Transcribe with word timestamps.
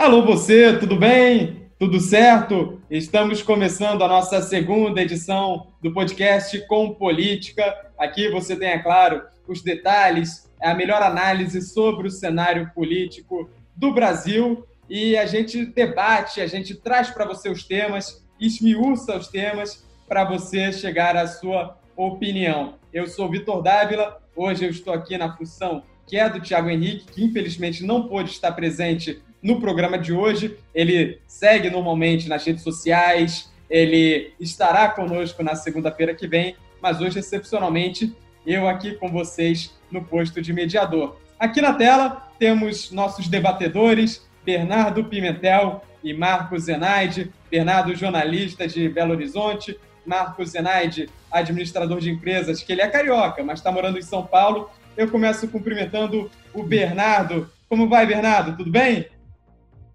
Alô, 0.00 0.24
você, 0.24 0.78
tudo 0.78 0.96
bem? 0.96 1.66
Tudo 1.78 2.00
certo? 2.00 2.80
Estamos 2.90 3.42
começando 3.42 4.02
a 4.02 4.08
nossa 4.08 4.40
segunda 4.40 5.02
edição 5.02 5.66
do 5.82 5.92
podcast 5.92 6.58
Com 6.66 6.94
Política. 6.94 7.62
Aqui 7.98 8.30
você 8.30 8.56
tem, 8.56 8.70
é 8.70 8.78
claro, 8.78 9.22
os 9.46 9.60
detalhes, 9.60 10.50
a 10.58 10.72
melhor 10.72 11.02
análise 11.02 11.60
sobre 11.60 12.08
o 12.08 12.10
cenário 12.10 12.70
político 12.74 13.50
do 13.76 13.92
Brasil 13.92 14.66
e 14.88 15.18
a 15.18 15.26
gente 15.26 15.66
debate, 15.66 16.40
a 16.40 16.46
gente 16.46 16.74
traz 16.76 17.10
para 17.10 17.26
você 17.26 17.50
os 17.50 17.62
temas, 17.62 18.26
esmiuça 18.40 19.18
os 19.18 19.28
temas 19.28 19.86
para 20.08 20.24
você 20.24 20.72
chegar 20.72 21.14
à 21.14 21.26
sua 21.26 21.76
opinião. 21.94 22.76
Eu 22.90 23.06
sou 23.06 23.28
Vitor 23.28 23.60
Dávila, 23.60 24.16
hoje 24.34 24.64
eu 24.64 24.70
estou 24.70 24.94
aqui 24.94 25.18
na 25.18 25.36
função 25.36 25.82
que 26.06 26.16
é 26.16 26.26
do 26.26 26.40
Tiago 26.40 26.70
Henrique, 26.70 27.12
que 27.12 27.22
infelizmente 27.22 27.84
não 27.84 28.08
pôde 28.08 28.30
estar 28.30 28.50
presente 28.52 29.22
no 29.42 29.60
programa 29.60 29.98
de 29.98 30.12
hoje. 30.12 30.56
Ele 30.74 31.18
segue 31.26 31.70
normalmente 31.70 32.28
nas 32.28 32.44
redes 32.44 32.62
sociais, 32.62 33.50
ele 33.68 34.32
estará 34.40 34.88
conosco 34.88 35.42
na 35.42 35.54
segunda-feira 35.54 36.14
que 36.14 36.26
vem, 36.26 36.56
mas 36.82 37.00
hoje, 37.00 37.18
excepcionalmente, 37.18 38.14
eu 38.46 38.68
aqui 38.68 38.94
com 38.94 39.08
vocês 39.08 39.74
no 39.90 40.02
posto 40.02 40.40
de 40.40 40.52
mediador. 40.52 41.16
Aqui 41.38 41.60
na 41.60 41.72
tela 41.72 42.28
temos 42.38 42.90
nossos 42.90 43.28
debatedores, 43.28 44.26
Bernardo 44.44 45.04
Pimentel 45.04 45.82
e 46.02 46.12
Marcos 46.12 46.64
Zenaide. 46.64 47.30
Bernardo, 47.50 47.94
jornalista 47.96 48.66
de 48.66 48.88
Belo 48.88 49.12
Horizonte, 49.12 49.76
Marcos 50.06 50.50
Zenaide, 50.50 51.10
administrador 51.30 51.98
de 51.98 52.10
empresas, 52.10 52.62
que 52.62 52.72
ele 52.72 52.80
é 52.80 52.88
carioca, 52.88 53.42
mas 53.42 53.58
está 53.58 53.72
morando 53.72 53.98
em 53.98 54.02
São 54.02 54.24
Paulo 54.24 54.70
eu 54.96 55.08
começo 55.10 55.48
cumprimentando 55.48 56.30
o 56.52 56.62
Bernardo. 56.62 57.50
Como 57.68 57.88
vai, 57.88 58.06
Bernardo? 58.06 58.56
Tudo 58.56 58.70
bem? 58.70 59.06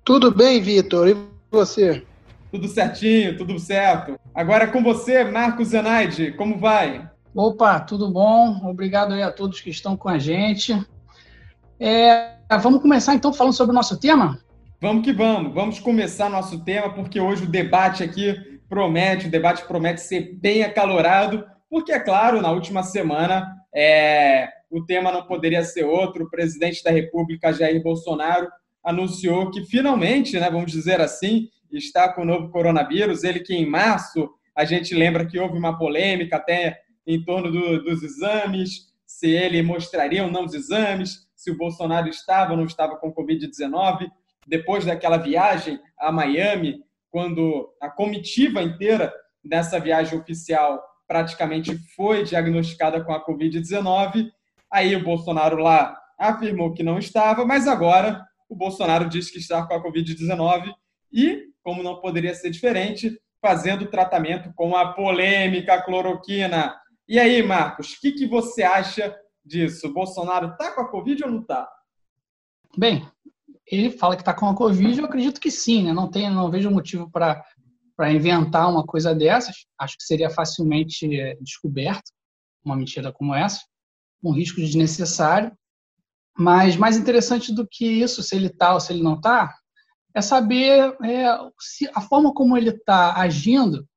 Tudo 0.06 0.30
bem, 0.30 0.62
Vitor. 0.62 1.10
E 1.10 1.18
você? 1.50 2.04
Tudo 2.52 2.68
certinho, 2.68 3.36
tudo 3.36 3.58
certo. 3.58 4.20
Agora 4.36 4.68
com 4.68 4.84
você, 4.84 5.24
Marcos 5.24 5.70
Zenaide, 5.70 6.32
como 6.34 6.60
vai? 6.60 7.10
Opa, 7.34 7.80
tudo 7.80 8.12
bom? 8.12 8.70
Obrigado 8.70 9.16
aí 9.16 9.24
a 9.24 9.32
todos 9.32 9.60
que 9.60 9.72
estão 9.72 9.98
com 9.98 10.08
a 10.08 10.20
gente. 10.20 10.80
É, 11.80 12.36
vamos 12.62 12.84
começar 12.84 13.16
então 13.16 13.34
falando 13.34 13.56
sobre 13.56 13.72
o 13.72 13.76
nosso 13.76 14.00
tema? 14.00 14.38
Vamos 14.80 15.04
que 15.04 15.12
vamos. 15.12 15.52
Vamos 15.52 15.80
começar 15.80 16.30
nosso 16.30 16.64
tema, 16.64 16.94
porque 16.94 17.20
hoje 17.20 17.46
o 17.46 17.50
debate 17.50 18.04
aqui 18.04 18.36
promete, 18.70 19.26
o 19.26 19.32
debate 19.32 19.66
promete 19.66 20.02
ser 20.02 20.36
bem 20.36 20.62
acalorado, 20.62 21.44
porque, 21.68 21.92
é 21.92 22.00
claro, 22.00 22.44
na 22.44 22.52
última 22.52 22.84
semana 22.84 23.52
é, 23.76 24.50
o 24.70 24.86
tema 24.86 25.12
não 25.12 25.24
poderia 25.24 25.64
ser 25.64 25.84
outro. 25.84 26.26
O 26.26 26.30
presidente 26.30 26.84
da 26.84 26.92
República, 26.92 27.52
Jair 27.52 27.82
Bolsonaro, 27.82 28.48
anunciou 28.86 29.52
que 29.52 29.66
finalmente, 29.66 30.40
né, 30.40 30.50
vamos 30.50 30.72
dizer 30.72 31.02
assim, 31.02 31.50
está 31.72 32.08
com 32.14 32.22
o 32.22 32.26
novo 32.26 32.50
coronavírus. 32.50 33.24
Ele 33.24 33.40
que 33.40 33.54
em 33.54 33.66
março 33.68 34.30
a 34.56 34.64
gente 34.64 34.94
lembra 34.94 35.26
que 35.26 35.40
houve 35.40 35.58
uma 35.58 35.78
polêmica 35.78 36.38
até 36.38 36.80
em 37.06 37.24
torno 37.24 37.52
do, 37.52 37.84
dos 37.84 38.04
exames, 38.04 38.94
se 39.06 39.30
ele 39.30 39.62
mostraria 39.62 40.24
ou 40.24 40.32
não 40.32 40.46
os 40.46 40.54
exames, 40.54 41.28
se 41.36 41.52
o 41.52 41.58
Bolsonaro 41.58 42.08
estava 42.08 42.52
ou 42.52 42.58
não 42.58 42.66
estava 42.66 42.96
com 42.96 43.14
Covid-19. 43.14 44.08
Depois 44.48 44.86
daquela 44.86 45.18
viagem 45.18 45.80
a 46.00 46.12
Miami, 46.12 46.84
quando 47.10 47.74
a 47.82 47.90
comitiva 47.90 48.62
inteira 48.62 49.14
dessa 49.44 49.80
viagem 49.80 50.18
oficial 50.18 50.82
praticamente 51.08 51.78
foi 51.96 52.24
diagnosticada 52.24 53.04
com 53.04 53.14
a 53.14 53.24
Covid-19, 53.26 54.32
Aí 54.76 54.94
o 54.94 55.04
Bolsonaro 55.04 55.58
lá 55.58 55.98
afirmou 56.20 56.74
que 56.74 56.84
não 56.84 56.98
estava, 56.98 57.46
mas 57.46 57.66
agora 57.66 58.22
o 58.50 58.56
Bolsonaro 58.56 59.10
diz 59.10 59.30
que 59.30 59.40
está 59.40 59.66
com 59.66 59.74
a 59.74 59.84
Covid-19 59.84 60.74
e, 61.12 61.46
como 61.64 61.84
não 61.84 62.00
poderia 62.00 62.34
ser 62.34 62.50
diferente, 62.50 63.20
fazendo 63.42 63.90
tratamento 63.90 64.52
com 64.56 64.76
a 64.76 64.94
polêmica 64.94 65.82
cloroquina. 65.82 66.76
E 67.08 67.20
aí, 67.20 67.42
Marcos, 67.44 67.94
o 67.94 68.02
que, 68.02 68.12
que 68.12 68.28
você 68.28 68.64
acha 68.64 69.16
disso? 69.44 69.88
O 69.88 69.94
Bolsonaro 69.94 70.52
está 70.52 70.72
com 70.72 70.82
a 70.82 70.90
Covid 70.90 71.24
ou 71.24 71.32
não 71.32 71.42
está? 71.42 71.70
Bem, 72.78 73.08
ele 73.66 73.92
fala 73.92 74.16
que 74.16 74.22
está 74.22 74.34
com 74.34 74.48
a 74.48 74.56
Covid, 74.56 75.00
eu 75.00 75.06
acredito 75.06 75.40
que 75.40 75.52
sim, 75.52 75.84
né? 75.84 75.94
Não, 75.94 76.10
tem, 76.10 76.30
não 76.30 76.52
vejo 76.52 76.70
motivo 76.72 77.10
para 77.10 78.12
inventar 78.12 78.70
uma 78.70 78.86
coisa 78.86 79.14
dessas. 79.14 79.66
Acho 79.80 79.98
que 79.98 80.04
seria 80.04 80.30
facilmente 80.30 81.20
é, 81.20 81.36
descoberto 81.40 82.12
uma 82.64 82.76
mentira 82.76 83.12
como 83.12 83.34
essa 83.34 83.62
um 84.26 84.32
risco 84.32 84.60
desnecessário. 84.60 85.52
Mas 86.38 86.76
mais 86.76 86.98
interessante 86.98 87.54
do 87.54 87.66
que 87.66 87.86
isso, 87.86 88.22
se 88.22 88.36
ele 88.36 88.48
está 88.48 88.74
ou 88.74 88.80
se 88.80 88.92
ele 88.92 89.02
não 89.02 89.16
está, 89.16 89.56
é 90.14 90.22
saber 90.22 90.96
é, 91.04 91.38
se 91.60 91.90
a 91.94 92.02
forma 92.02 92.34
como 92.34 92.58
ele 92.58 92.70
está 92.70 93.16
agindo, 93.16 93.88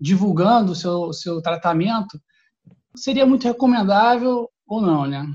divulgando 0.00 0.72
o 0.72 0.74
seu, 0.74 1.12
seu 1.12 1.42
tratamento, 1.42 2.20
seria 2.96 3.26
muito 3.26 3.44
recomendável 3.44 4.48
ou 4.66 4.80
não, 4.80 5.06
né? 5.06 5.26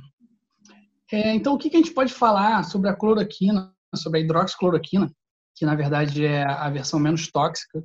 É, 1.11 1.33
então, 1.33 1.53
o 1.53 1.57
que, 1.57 1.69
que 1.69 1.75
a 1.75 1.79
gente 1.79 1.93
pode 1.93 2.13
falar 2.13 2.63
sobre 2.63 2.89
a 2.89 2.95
cloroquina, 2.95 3.73
sobre 3.95 4.19
a 4.19 4.23
hidroxicloroquina, 4.23 5.13
que 5.55 5.65
na 5.65 5.75
verdade 5.75 6.25
é 6.25 6.43
a 6.43 6.69
versão 6.69 6.99
menos 6.99 7.29
tóxica 7.29 7.83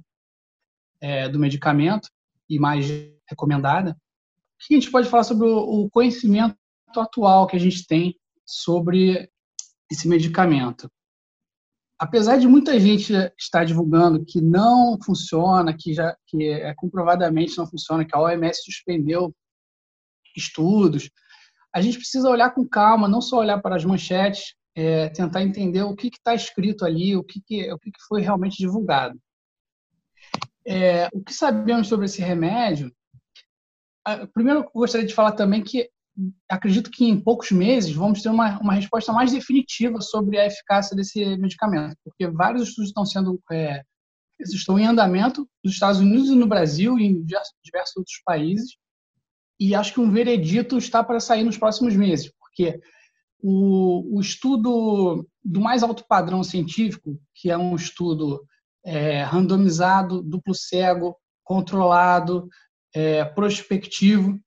é, 1.00 1.28
do 1.28 1.38
medicamento 1.38 2.08
e 2.48 2.58
mais 2.58 2.86
recomendada? 3.28 3.90
O 3.90 4.66
que 4.66 4.75
a 4.75 4.80
gente 4.80 4.90
pode 4.90 5.08
falar 5.08 5.25
sobre 5.25 5.46
o 5.46 5.88
conhecimento 5.90 6.56
atual 6.96 7.46
que 7.46 7.56
a 7.56 7.60
gente 7.60 7.86
tem 7.86 8.16
sobre 8.48 9.31
esse 9.91 10.09
medicamento? 10.09 10.91
Apesar 11.98 12.38
de 12.38 12.47
muita 12.47 12.78
gente 12.81 13.12
estar 13.38 13.64
divulgando 13.64 14.25
que 14.25 14.41
não 14.41 14.97
funciona, 15.04 15.76
que 15.76 15.92
já 15.92 16.16
que 16.26 16.48
é, 16.48 16.72
comprovadamente 16.75 17.58
não 17.58 17.66
funciona, 17.66 18.04
que 18.04 18.16
a 18.16 18.20
OMS 18.20 18.62
suspendeu 18.62 19.34
estudos, 20.37 21.10
a 21.75 21.81
gente 21.82 21.98
precisa 21.98 22.31
olhar 22.31 22.50
com 22.50 22.66
calma, 22.66 23.08
não 23.08 23.20
só 23.20 23.38
olhar 23.38 23.60
para 23.60 23.76
as 23.76 23.84
manchetes, 23.84 24.54
é, 24.75 25.08
tentar 25.08 25.42
entender 25.42 25.82
o 25.82 25.94
que 25.94 26.06
está 26.06 26.34
escrito 26.34 26.84
ali, 26.84 27.16
o 27.16 27.25
que, 27.25 27.41
que 27.41 27.70
o 27.72 27.78
que, 27.78 27.91
que 27.91 28.00
foi 28.08 28.22
realmente 28.22 28.56
divulgado. 28.56 29.19
É, 30.64 31.08
o 31.12 31.20
que 31.20 31.34
sabemos 31.34 31.88
sobre 31.88 32.06
esse 32.06 32.22
remédio 32.22 32.92
primeiro, 34.32 34.60
eu 34.60 34.70
gostaria 34.75 35.06
de 35.06 35.14
falar 35.14 35.32
também 35.32 35.62
que 35.62 35.91
acredito 36.48 36.90
que 36.90 37.04
em 37.04 37.20
poucos 37.20 37.50
meses 37.50 37.92
vamos 37.92 38.22
ter 38.22 38.28
uma, 38.28 38.58
uma 38.60 38.74
resposta 38.74 39.12
mais 39.12 39.32
definitiva 39.32 40.00
sobre 40.00 40.38
a 40.38 40.46
eficácia 40.46 40.96
desse 40.96 41.24
medicamento, 41.36 41.96
porque 42.04 42.26
vários 42.28 42.68
estudos 42.68 42.90
estão 42.90 43.04
sendo 43.04 43.40
é, 43.52 43.82
estão 44.40 44.78
em 44.78 44.86
andamento 44.86 45.48
nos 45.64 45.74
Estados 45.74 46.00
Unidos 46.00 46.28
e 46.28 46.34
no 46.34 46.46
Brasil 46.46 46.98
e 46.98 47.06
em 47.06 47.24
diversos, 47.24 47.96
outros 47.96 48.20
países, 48.24 48.76
e 49.60 49.74
acho 49.74 49.92
que 49.92 50.00
um 50.00 50.10
veredito 50.10 50.78
está 50.78 51.02
para 51.02 51.20
sair 51.20 51.42
nos 51.42 51.58
próximos 51.58 51.96
meses, 51.96 52.32
porque 52.38 52.80
o, 53.40 54.16
o 54.16 54.20
estudo 54.20 55.26
do 55.44 55.60
mais 55.60 55.82
alto 55.82 56.04
padrão 56.08 56.42
científico, 56.42 57.18
que 57.34 57.50
é 57.50 57.56
um 57.56 57.74
estudo 57.74 58.44
é, 58.84 59.22
randomizado, 59.22 60.22
duplo 60.22 60.54
cego, 60.54 61.16
controlado, 61.42 62.48
é, 62.94 63.24
prospectivo. 63.24 64.38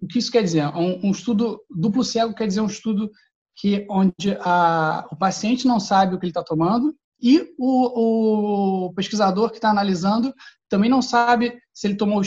O 0.00 0.06
que 0.06 0.18
isso 0.18 0.30
quer 0.30 0.42
dizer? 0.42 0.66
Um, 0.76 1.08
um, 1.08 1.10
estudo 1.10 1.60
duplo 1.70 2.04
cego 2.04 2.34
quer 2.34 2.46
dizer 2.46 2.60
um 2.60 2.66
estudo 2.66 3.10
que 3.56 3.86
onde 3.90 4.36
a, 4.40 5.06
o 5.10 5.16
paciente 5.16 5.66
não 5.66 5.80
sabe 5.80 6.14
o 6.14 6.18
que 6.18 6.24
ele 6.24 6.30
está 6.30 6.42
tomando 6.42 6.94
e 7.20 7.52
o, 7.58 8.86
o 8.86 8.92
pesquisador 8.94 9.50
que 9.50 9.56
está 9.56 9.70
analisando 9.70 10.32
também 10.68 10.88
não 10.88 11.02
sabe 11.02 11.58
se 11.72 11.86
ele 11.86 11.96
tomou 11.96 12.22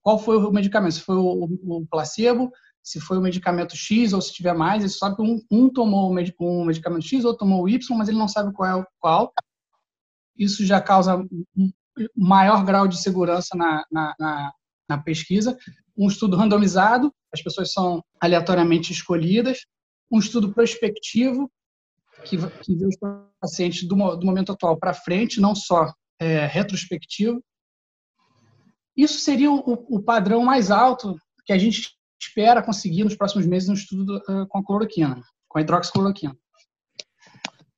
qual 0.00 0.18
foi 0.18 0.36
o 0.36 0.50
medicamento, 0.50 0.94
se 0.94 1.00
foi 1.00 1.16
o, 1.16 1.44
o 1.44 1.86
placebo, 1.86 2.50
se 2.82 3.00
foi 3.00 3.18
o 3.18 3.20
medicamento 3.20 3.76
X 3.76 4.12
ou 4.12 4.20
se 4.20 4.32
tiver 4.32 4.54
mais. 4.54 4.82
Ele 4.82 4.92
sabe 4.92 5.16
que 5.16 5.22
um, 5.22 5.40
um 5.50 5.68
tomou 5.72 6.10
um 6.10 6.64
medicamento 6.64 7.06
X, 7.06 7.24
outro 7.24 7.40
tomou 7.40 7.62
o 7.62 7.68
Y, 7.68 7.96
mas 7.96 8.08
ele 8.08 8.18
não 8.18 8.28
sabe 8.28 8.52
qual 8.52 8.68
é 8.68 8.74
o 8.74 8.86
qual. 8.98 9.32
Isso 10.36 10.64
já 10.64 10.80
causa 10.80 11.24
maior 12.16 12.64
grau 12.64 12.88
de 12.88 13.00
segurança 13.00 13.56
na, 13.56 13.84
na, 13.90 14.14
na, 14.18 14.52
na 14.96 15.02
pesquisa. 15.02 15.56
Um 15.96 16.08
estudo 16.08 16.36
randomizado, 16.36 17.12
as 17.32 17.42
pessoas 17.42 17.72
são 17.72 18.02
aleatoriamente 18.20 18.92
escolhidas. 18.92 19.60
Um 20.10 20.18
estudo 20.18 20.52
prospectivo, 20.52 21.50
que, 22.24 22.36
que 22.36 22.76
vê 22.76 22.86
os 22.86 22.96
pacientes 23.40 23.84
do, 23.84 23.94
do 24.16 24.26
momento 24.26 24.52
atual 24.52 24.78
para 24.78 24.94
frente, 24.94 25.40
não 25.40 25.54
só 25.54 25.92
é, 26.20 26.46
retrospectivo. 26.46 27.42
Isso 28.96 29.18
seria 29.18 29.50
o, 29.50 29.60
o, 29.88 30.02
padrão 30.02 30.44
mais 30.44 30.70
alto 30.70 31.16
que 31.46 31.52
a 31.52 31.58
gente 31.58 31.90
espera 32.20 32.62
conseguir 32.62 33.04
nos 33.04 33.16
próximos 33.16 33.46
meses 33.46 33.68
no 33.68 33.74
estudo 33.74 34.18
uh, 34.28 34.46
com 34.46 34.58
a 34.58 34.64
cloroquina, 34.64 35.22
com 35.48 35.58
a 35.58 35.62
hidroxicloroquina. 35.62 36.36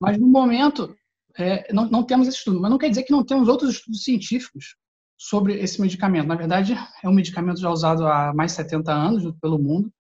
Mas 0.00 0.18
no 0.18 0.26
momento, 0.26 0.94
é, 1.38 1.72
não, 1.72 1.88
não 1.88 2.02
temos 2.02 2.26
esse 2.26 2.38
estudo, 2.38 2.60
mas 2.60 2.70
não 2.70 2.78
quer 2.78 2.88
dizer 2.88 3.04
que 3.04 3.12
não 3.12 3.24
temos 3.24 3.48
outros 3.48 3.70
estudos 3.70 4.02
científicos 4.02 4.74
sobre 5.16 5.54
esse 5.60 5.80
medicamento. 5.80 6.26
Na 6.26 6.34
verdade, 6.34 6.74
é 7.02 7.08
um 7.08 7.14
medicamento 7.14 7.60
já 7.60 7.70
usado 7.70 8.06
há 8.06 8.32
mais 8.34 8.52
de 8.52 8.56
70 8.56 8.92
anos 8.92 9.34
pelo 9.40 9.58
mundo, 9.58 9.92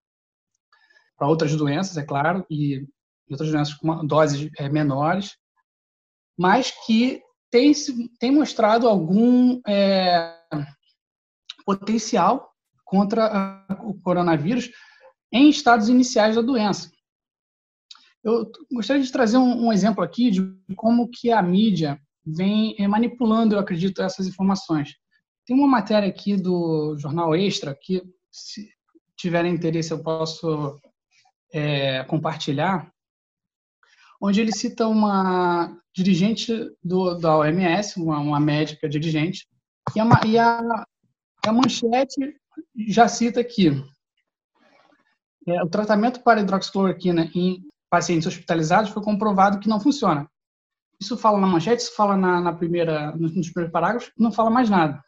para 1.16 1.28
outras 1.28 1.54
doenças, 1.54 1.96
é 1.96 2.02
claro, 2.02 2.44
e 2.50 2.86
outras 3.30 3.50
doenças 3.50 3.74
com 3.74 4.04
doses 4.06 4.50
é, 4.58 4.68
menores. 4.68 5.36
mas 6.36 6.72
que 6.84 7.22
tem, 7.50 7.72
tem 8.18 8.32
mostrado 8.32 8.88
algum 8.88 9.60
é, 9.66 10.36
potencial 11.64 12.52
contra 12.84 13.64
o 13.84 13.94
coronavírus 14.00 14.70
em 15.32 15.48
estados 15.48 15.88
iniciais 15.88 16.34
da 16.34 16.42
doença. 16.42 16.90
Eu 18.22 18.50
gostaria 18.72 19.02
de 19.02 19.12
trazer 19.12 19.36
um, 19.36 19.66
um 19.66 19.72
exemplo 19.72 20.02
aqui 20.02 20.30
de 20.30 20.74
como 20.74 21.08
que 21.08 21.30
a 21.30 21.42
mídia 21.42 22.00
vem 22.24 22.74
é, 22.78 22.88
manipulando, 22.88 23.54
eu 23.54 23.58
acredito, 23.58 24.02
essas 24.02 24.26
informações. 24.26 24.94
Tem 25.46 25.56
uma 25.56 25.68
matéria 25.68 26.08
aqui 26.08 26.36
do 26.36 26.96
Jornal 26.98 27.34
Extra 27.34 27.74
que, 27.74 28.02
se 28.30 28.68
tiverem 29.16 29.54
interesse, 29.54 29.90
eu 29.90 30.02
posso 30.02 30.80
é, 31.52 32.02
compartilhar, 32.04 32.90
onde 34.20 34.40
ele 34.40 34.52
cita 34.52 34.88
uma 34.88 35.76
dirigente 35.94 36.52
do, 36.82 37.14
da 37.14 37.36
OMS, 37.36 38.00
uma, 38.00 38.18
uma 38.18 38.40
médica 38.40 38.88
dirigente, 38.88 39.46
e 39.94 40.00
a, 40.00 40.06
e 40.26 40.38
a, 40.38 40.84
a 41.46 41.52
manchete 41.52 42.34
já 42.88 43.06
cita 43.06 43.40
aqui. 43.40 43.70
É, 45.46 45.62
o 45.62 45.68
tratamento 45.68 46.22
para 46.22 46.40
hidroxicloroquina 46.40 47.30
em 47.34 47.62
pacientes 47.90 48.26
hospitalizados 48.26 48.90
foi 48.90 49.02
comprovado 49.02 49.60
que 49.60 49.68
não 49.68 49.78
funciona. 49.78 50.28
Isso 50.98 51.18
fala 51.18 51.38
na 51.38 51.46
manchete, 51.46 51.82
isso 51.82 51.94
fala 51.94 52.16
na, 52.16 52.40
na 52.40 52.52
primeira, 52.52 53.14
nos 53.14 53.50
primeiros 53.50 53.72
parágrafos, 53.72 54.10
não 54.18 54.32
fala 54.32 54.48
mais 54.48 54.70
nada. 54.70 55.04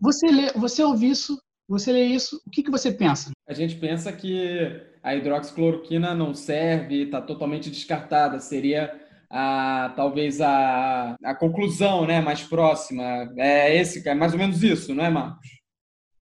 Você 0.00 0.26
lê, 0.26 0.52
você 0.52 0.82
ouve 0.82 1.08
isso, 1.08 1.40
você 1.68 1.92
lê 1.92 2.04
isso, 2.04 2.40
o 2.46 2.50
que, 2.50 2.62
que 2.62 2.70
você 2.70 2.92
pensa? 2.92 3.30
A 3.48 3.54
gente 3.54 3.76
pensa 3.76 4.12
que 4.12 4.82
a 5.02 5.14
hidroxicloroquina 5.14 6.14
não 6.14 6.32
serve, 6.34 7.02
está 7.02 7.20
totalmente 7.20 7.70
descartada. 7.70 8.40
Seria 8.40 8.98
a, 9.30 9.92
talvez 9.94 10.40
a, 10.40 11.14
a 11.22 11.34
conclusão 11.34 12.06
né, 12.06 12.20
mais 12.20 12.42
próxima. 12.42 13.02
É, 13.36 13.76
esse, 13.76 14.06
é 14.08 14.14
mais 14.14 14.32
ou 14.32 14.38
menos 14.38 14.62
isso, 14.62 14.94
não 14.94 15.04
é, 15.04 15.10
Marcos? 15.10 15.46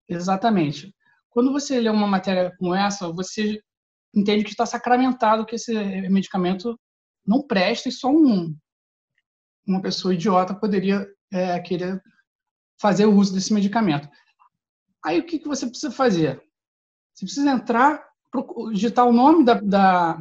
Exatamente. 0.09 0.93
Quando 1.31 1.53
você 1.53 1.79
lê 1.81 1.89
uma 1.89 2.07
matéria 2.07 2.53
como 2.59 2.75
essa, 2.75 3.11
você 3.13 3.61
entende 4.15 4.45
que 4.45 4.51
está 4.51 4.67
sacramentado 4.67 5.47
que 5.47 5.55
esse 5.55 5.73
medicamento 6.09 6.79
não 7.27 7.47
presta 7.47 7.89
e 7.89 7.93
só 7.93 8.11
um, 8.11 8.55
uma 9.67 9.81
pessoa 9.81 10.13
idiota 10.13 10.55
poderia 10.55 11.07
é, 11.33 11.59
querer 11.61 12.03
fazer 12.83 13.07
o 13.07 13.15
uso 13.15 13.33
desse 13.33 13.55
medicamento. 13.55 14.09
Aí 15.05 15.21
o 15.21 15.25
que, 15.25 15.39
que 15.39 15.47
você 15.47 15.67
precisa 15.67 15.93
fazer? 15.93 16.43
Você 17.15 17.25
precisa 17.25 17.51
entrar, 17.51 18.05
digitar 18.73 19.07
o 19.07 19.13
nome 19.13 19.45
da, 19.45 19.55
da, 19.55 20.19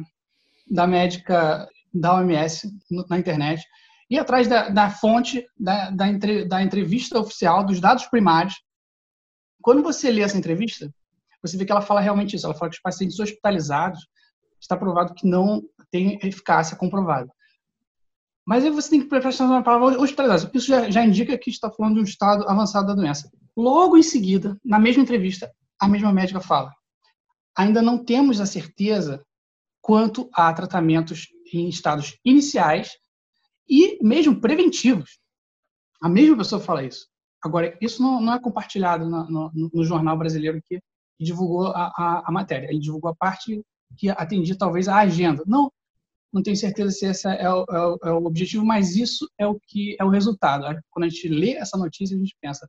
da 0.70 0.86
médica 0.86 1.68
da 1.92 2.14
OMS 2.14 2.70
na 3.10 3.18
internet, 3.18 3.66
ir 4.08 4.18
atrás 4.18 4.46
da, 4.46 4.68
da 4.68 4.90
fonte 4.90 5.44
da, 5.58 5.90
da, 5.90 6.08
entre, 6.08 6.44
da 6.44 6.62
entrevista 6.62 7.18
oficial, 7.18 7.64
dos 7.64 7.80
dados 7.80 8.06
primários. 8.06 8.54
Quando 9.60 9.82
você 9.82 10.10
lê 10.10 10.22
essa 10.22 10.38
entrevista, 10.38 10.88
você 11.42 11.56
vê 11.56 11.64
que 11.64 11.72
ela 11.72 11.82
fala 11.82 12.00
realmente 12.00 12.36
isso. 12.36 12.46
Ela 12.46 12.54
fala 12.54 12.70
que 12.70 12.76
os 12.76 12.82
pacientes 12.82 13.18
hospitalizados 13.18 14.06
está 14.60 14.76
provado 14.76 15.14
que 15.14 15.26
não 15.26 15.62
tem 15.90 16.18
eficácia 16.22 16.76
comprovada. 16.76 17.28
Mas 18.46 18.64
aí 18.64 18.70
você 18.70 18.90
tem 18.90 19.00
que 19.00 19.08
prestar 19.08 19.46
na 19.46 19.62
palavra 19.62 20.00
hospitalizados. 20.00 20.48
Isso 20.52 20.66
já, 20.66 20.90
já 20.90 21.04
indica 21.04 21.38
que 21.38 21.50
está 21.50 21.70
falando 21.70 21.94
de 21.94 22.00
um 22.00 22.04
estado 22.04 22.48
avançado 22.48 22.88
da 22.88 22.94
doença. 22.94 23.30
Logo 23.56 23.96
em 23.96 24.02
seguida, 24.02 24.58
na 24.64 24.78
mesma 24.78 25.02
entrevista, 25.02 25.52
a 25.80 25.88
mesma 25.88 26.12
médica 26.12 26.40
fala: 26.40 26.72
ainda 27.56 27.80
não 27.80 28.02
temos 28.02 28.40
a 28.40 28.46
certeza 28.46 29.24
quanto 29.80 30.28
a 30.32 30.52
tratamentos 30.52 31.28
em 31.52 31.68
estados 31.68 32.18
iniciais 32.24 32.96
e 33.68 33.98
mesmo 34.02 34.40
preventivos. 34.40 35.18
A 36.00 36.08
mesma 36.08 36.36
pessoa 36.36 36.60
fala 36.60 36.84
isso. 36.84 37.06
Agora, 37.44 37.76
isso 37.80 38.00
não, 38.00 38.20
não 38.20 38.34
é 38.34 38.40
compartilhado 38.40 39.08
no, 39.08 39.28
no, 39.28 39.70
no, 39.72 39.84
jornal 39.84 40.16
brasileiro 40.16 40.62
que 40.68 40.80
divulgou 41.18 41.68
a, 41.68 41.92
a, 41.96 42.22
a, 42.26 42.32
matéria. 42.32 42.68
Ele 42.68 42.78
divulgou 42.78 43.10
a 43.10 43.14
parte 43.14 43.60
que 43.96 44.08
atendia 44.08 44.56
talvez 44.56 44.88
a 44.88 44.98
agenda. 44.98 45.42
Não, 45.46 45.70
não 46.32 46.42
tenho 46.42 46.56
certeza 46.56 46.90
se 46.90 47.06
esse 47.06 47.28
é 47.28 47.50
o, 47.52 47.64
é, 47.68 47.86
o, 47.86 47.98
é 48.04 48.12
o, 48.12 48.24
objetivo, 48.24 48.64
mas 48.64 48.96
isso 48.96 49.28
é 49.38 49.46
o 49.46 49.60
que 49.68 49.96
é 50.00 50.04
o 50.04 50.08
resultado. 50.08 50.64
Quando 50.90 51.04
a 51.04 51.08
gente 51.08 51.28
lê 51.28 51.52
essa 51.52 51.76
notícia, 51.76 52.16
a 52.16 52.18
gente 52.18 52.34
pensa: 52.40 52.68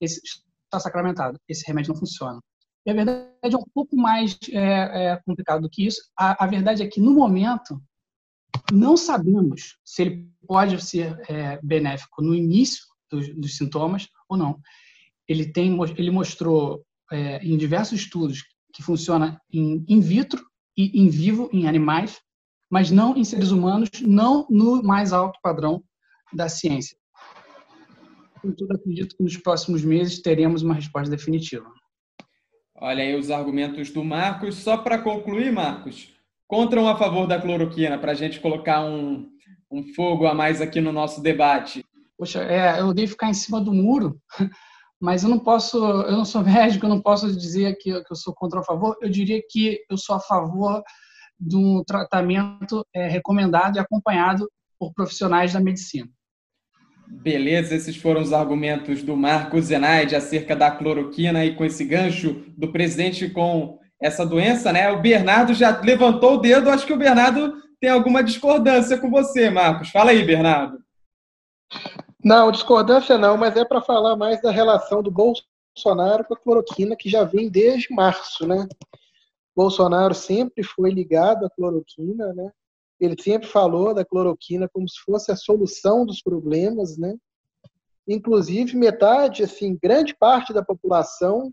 esse 0.00 0.20
está 0.64 0.80
sacramentado, 0.80 1.38
esse 1.48 1.64
remédio 1.66 1.92
não 1.92 2.00
funciona. 2.00 2.40
E 2.86 2.90
a 2.90 2.94
verdade 2.94 3.32
é 3.42 3.56
um 3.56 3.64
pouco 3.72 3.96
mais 3.96 4.36
é, 4.50 5.12
é, 5.12 5.16
complicado 5.24 5.62
do 5.62 5.70
que 5.70 5.86
isso. 5.86 6.02
A, 6.18 6.44
a, 6.44 6.46
verdade 6.46 6.82
é 6.82 6.86
que, 6.86 7.00
no 7.00 7.12
momento, 7.12 7.80
não 8.72 8.96
sabemos 8.96 9.78
se 9.84 10.02
ele 10.02 10.30
pode 10.46 10.82
ser 10.84 11.18
é, 11.30 11.58
benéfico 11.62 12.22
no 12.22 12.34
início 12.34 12.84
dos, 13.10 13.34
dos, 13.34 13.56
sintomas 13.56 14.08
ou 14.28 14.36
não. 14.36 14.60
Ele, 15.26 15.50
tem, 15.50 15.78
ele 15.96 16.10
mostrou 16.10 16.84
é, 17.10 17.38
em 17.38 17.56
diversos 17.56 18.00
estudos 18.00 18.42
que 18.72 18.82
funciona 18.82 19.40
em 19.50 19.84
in 19.88 20.00
vitro 20.00 20.44
e 20.76 21.00
em 21.00 21.08
vivo, 21.08 21.48
em 21.52 21.66
animais, 21.66 22.20
mas 22.74 22.90
não 22.90 23.16
em 23.16 23.22
seres 23.22 23.52
humanos, 23.52 23.88
não 24.02 24.48
no 24.50 24.82
mais 24.82 25.12
alto 25.12 25.38
padrão 25.40 25.80
da 26.32 26.48
ciência. 26.48 26.98
Contudo, 28.42 28.74
acredito 28.74 29.16
que 29.16 29.22
nos 29.22 29.36
próximos 29.36 29.84
meses 29.84 30.20
teremos 30.20 30.60
uma 30.62 30.74
resposta 30.74 31.08
definitiva. 31.08 31.70
Olha 32.74 33.04
aí 33.04 33.14
os 33.14 33.30
argumentos 33.30 33.92
do 33.92 34.02
Marcos. 34.02 34.56
Só 34.56 34.76
para 34.76 34.98
concluir, 34.98 35.52
Marcos, 35.52 36.16
contra 36.48 36.80
ou 36.80 36.88
a 36.88 36.96
favor 36.96 37.28
da 37.28 37.40
cloroquina, 37.40 37.96
para 37.96 38.10
a 38.10 38.16
gente 38.16 38.40
colocar 38.40 38.84
um, 38.84 39.30
um 39.70 39.94
fogo 39.94 40.26
a 40.26 40.34
mais 40.34 40.60
aqui 40.60 40.80
no 40.80 40.90
nosso 40.90 41.22
debate? 41.22 41.84
Poxa, 42.18 42.42
é, 42.42 42.80
eu 42.80 42.88
odeio 42.88 43.06
ficar 43.06 43.30
em 43.30 43.34
cima 43.34 43.60
do 43.60 43.72
muro, 43.72 44.20
mas 45.00 45.22
eu 45.22 45.28
não 45.28 45.38
posso, 45.38 45.78
eu 45.78 46.16
não 46.16 46.24
sou 46.24 46.42
médico, 46.42 46.86
eu 46.86 46.90
não 46.90 47.00
posso 47.00 47.30
dizer 47.36 47.76
que, 47.76 48.02
que 48.02 48.12
eu 48.12 48.16
sou 48.16 48.34
contra 48.34 48.58
ou 48.58 48.62
a 48.64 48.66
favor. 48.66 48.96
Eu 49.00 49.08
diria 49.08 49.40
que 49.48 49.78
eu 49.88 49.96
sou 49.96 50.16
a 50.16 50.20
favor 50.20 50.82
de 51.38 51.56
um 51.56 51.82
tratamento 51.84 52.86
é, 52.94 53.08
recomendado 53.08 53.76
e 53.76 53.78
acompanhado 53.78 54.48
por 54.78 54.92
profissionais 54.92 55.52
da 55.52 55.60
medicina. 55.60 56.08
Beleza, 57.06 57.74
esses 57.74 57.96
foram 57.96 58.22
os 58.22 58.32
argumentos 58.32 59.02
do 59.02 59.16
Marco 59.16 59.60
Zenaide 59.60 60.16
acerca 60.16 60.56
da 60.56 60.70
cloroquina 60.70 61.44
e 61.44 61.54
com 61.54 61.64
esse 61.64 61.84
gancho 61.84 62.42
do 62.56 62.72
presidente 62.72 63.28
com 63.28 63.78
essa 64.00 64.24
doença, 64.24 64.72
né? 64.72 64.90
O 64.90 65.00
Bernardo 65.00 65.54
já 65.54 65.80
levantou 65.80 66.34
o 66.34 66.38
dedo, 66.38 66.70
acho 66.70 66.86
que 66.86 66.92
o 66.92 66.98
Bernardo 66.98 67.54
tem 67.80 67.90
alguma 67.90 68.22
discordância 68.22 68.98
com 68.98 69.10
você, 69.10 69.50
Marcos. 69.50 69.90
Fala 69.90 70.10
aí, 70.10 70.24
Bernardo. 70.24 70.78
Não, 72.24 72.50
discordância 72.50 73.18
não, 73.18 73.36
mas 73.36 73.54
é 73.56 73.64
para 73.64 73.82
falar 73.82 74.16
mais 74.16 74.40
da 74.40 74.50
relação 74.50 75.02
do 75.02 75.10
Bolsonaro 75.10 76.24
com 76.24 76.34
a 76.34 76.38
cloroquina, 76.38 76.96
que 76.96 77.10
já 77.10 77.24
vem 77.24 77.50
desde 77.50 77.94
março, 77.94 78.46
né? 78.46 78.66
Bolsonaro 79.54 80.14
sempre 80.14 80.62
foi 80.64 80.90
ligado 80.90 81.46
à 81.46 81.50
cloroquina, 81.50 82.32
né? 82.34 82.50
Ele 83.00 83.20
sempre 83.20 83.48
falou 83.48 83.92
da 83.94 84.04
cloroquina 84.04 84.68
como 84.72 84.88
se 84.88 84.98
fosse 85.00 85.30
a 85.30 85.36
solução 85.36 86.04
dos 86.06 86.22
problemas, 86.22 86.96
né? 86.96 87.16
Inclusive, 88.06 88.76
metade, 88.76 89.42
assim, 89.42 89.78
grande 89.80 90.14
parte 90.14 90.52
da 90.52 90.64
população 90.64 91.52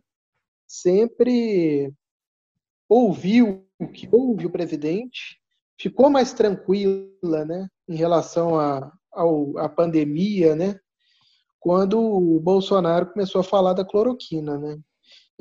sempre 0.67 1.93
ouviu 2.88 3.65
o 3.79 3.88
que 3.88 4.08
ouve 4.12 4.46
o 4.46 4.51
presidente, 4.51 5.39
ficou 5.79 6.10
mais 6.10 6.34
tranquila, 6.34 7.46
né, 7.46 7.67
em 7.88 7.96
relação 7.96 8.60
à 8.60 9.70
pandemia, 9.70 10.55
né, 10.55 10.79
quando 11.60 12.00
o 12.00 12.39
Bolsonaro 12.39 13.12
começou 13.12 13.41
a 13.41 13.43
falar 13.43 13.74
da 13.74 13.86
cloroquina, 13.86 14.58
né. 14.58 14.77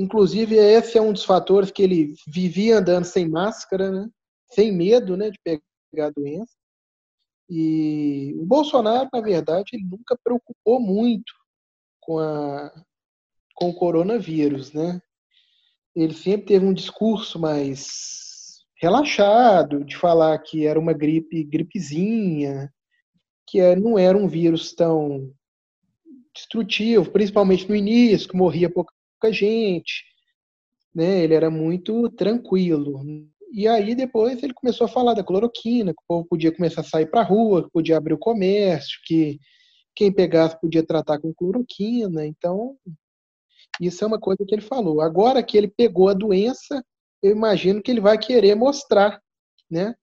Inclusive, 0.00 0.56
esse 0.56 0.96
é 0.96 1.02
um 1.02 1.12
dos 1.12 1.24
fatores 1.24 1.70
que 1.70 1.82
ele 1.82 2.14
vivia 2.26 2.78
andando 2.78 3.04
sem 3.04 3.28
máscara, 3.28 3.90
né, 3.90 4.08
sem 4.50 4.72
medo, 4.72 5.14
né, 5.14 5.30
de 5.30 5.38
pegar 5.44 6.06
a 6.06 6.10
doença. 6.10 6.54
E 7.50 8.34
o 8.38 8.46
Bolsonaro, 8.46 9.10
na 9.12 9.20
verdade, 9.20 9.72
ele 9.74 9.84
nunca 9.84 10.18
preocupou 10.24 10.80
muito 10.80 11.34
com, 12.00 12.18
a, 12.18 12.72
com 13.54 13.68
o 13.68 13.74
coronavírus, 13.74 14.72
né? 14.72 15.02
Ele 15.94 16.14
sempre 16.14 16.46
teve 16.46 16.64
um 16.64 16.72
discurso 16.72 17.38
mais 17.38 18.60
relaxado, 18.80 19.84
de 19.84 19.98
falar 19.98 20.38
que 20.38 20.64
era 20.64 20.80
uma 20.80 20.94
gripe, 20.94 21.44
gripezinha, 21.44 22.72
que 23.46 23.60
é, 23.60 23.76
não 23.76 23.98
era 23.98 24.16
um 24.16 24.26
vírus 24.26 24.72
tão 24.72 25.30
destrutivo, 26.34 27.10
principalmente 27.10 27.68
no 27.68 27.76
início, 27.76 28.28
que 28.28 28.36
morria 28.36 28.70
pouca 28.70 28.94
gente, 29.32 30.04
né? 30.94 31.20
Ele 31.20 31.34
era 31.34 31.50
muito 31.50 32.08
tranquilo. 32.10 33.00
E 33.52 33.66
aí 33.66 33.94
depois 33.94 34.42
ele 34.42 34.54
começou 34.54 34.84
a 34.84 34.88
falar 34.88 35.14
da 35.14 35.24
cloroquina, 35.24 35.92
que 35.92 36.02
o 36.02 36.06
povo 36.06 36.26
podia 36.28 36.54
começar 36.54 36.82
a 36.82 36.84
sair 36.84 37.06
para 37.06 37.20
a 37.20 37.24
rua, 37.24 37.64
que 37.64 37.70
podia 37.70 37.96
abrir 37.96 38.14
o 38.14 38.18
comércio, 38.18 39.00
que 39.04 39.38
quem 39.94 40.12
pegasse 40.12 40.60
podia 40.60 40.86
tratar 40.86 41.18
com 41.20 41.34
cloroquina. 41.34 42.24
Então, 42.24 42.76
isso 43.80 44.04
é 44.04 44.06
uma 44.06 44.20
coisa 44.20 44.44
que 44.46 44.54
ele 44.54 44.62
falou. 44.62 45.00
Agora 45.00 45.42
que 45.42 45.58
ele 45.58 45.68
pegou 45.68 46.08
a 46.08 46.14
doença, 46.14 46.84
eu 47.22 47.32
imagino 47.32 47.82
que 47.82 47.90
ele 47.90 48.00
vai 48.00 48.18
querer 48.18 48.54
mostrar, 48.54 49.20
né? 49.70 49.94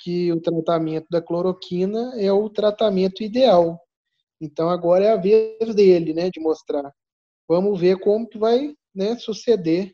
que 0.00 0.32
o 0.32 0.40
tratamento 0.40 1.06
da 1.10 1.20
cloroquina 1.20 2.12
é 2.16 2.32
o 2.32 2.48
tratamento 2.48 3.22
ideal. 3.22 3.80
Então 4.40 4.68
agora 4.70 5.04
é 5.04 5.10
a 5.10 5.16
vez 5.16 5.74
dele, 5.74 6.14
né, 6.14 6.30
de 6.30 6.40
mostrar. 6.40 6.92
Vamos 7.48 7.80
ver 7.80 7.98
como 7.98 8.28
que 8.28 8.38
vai 8.38 8.74
né, 8.94 9.16
suceder. 9.16 9.92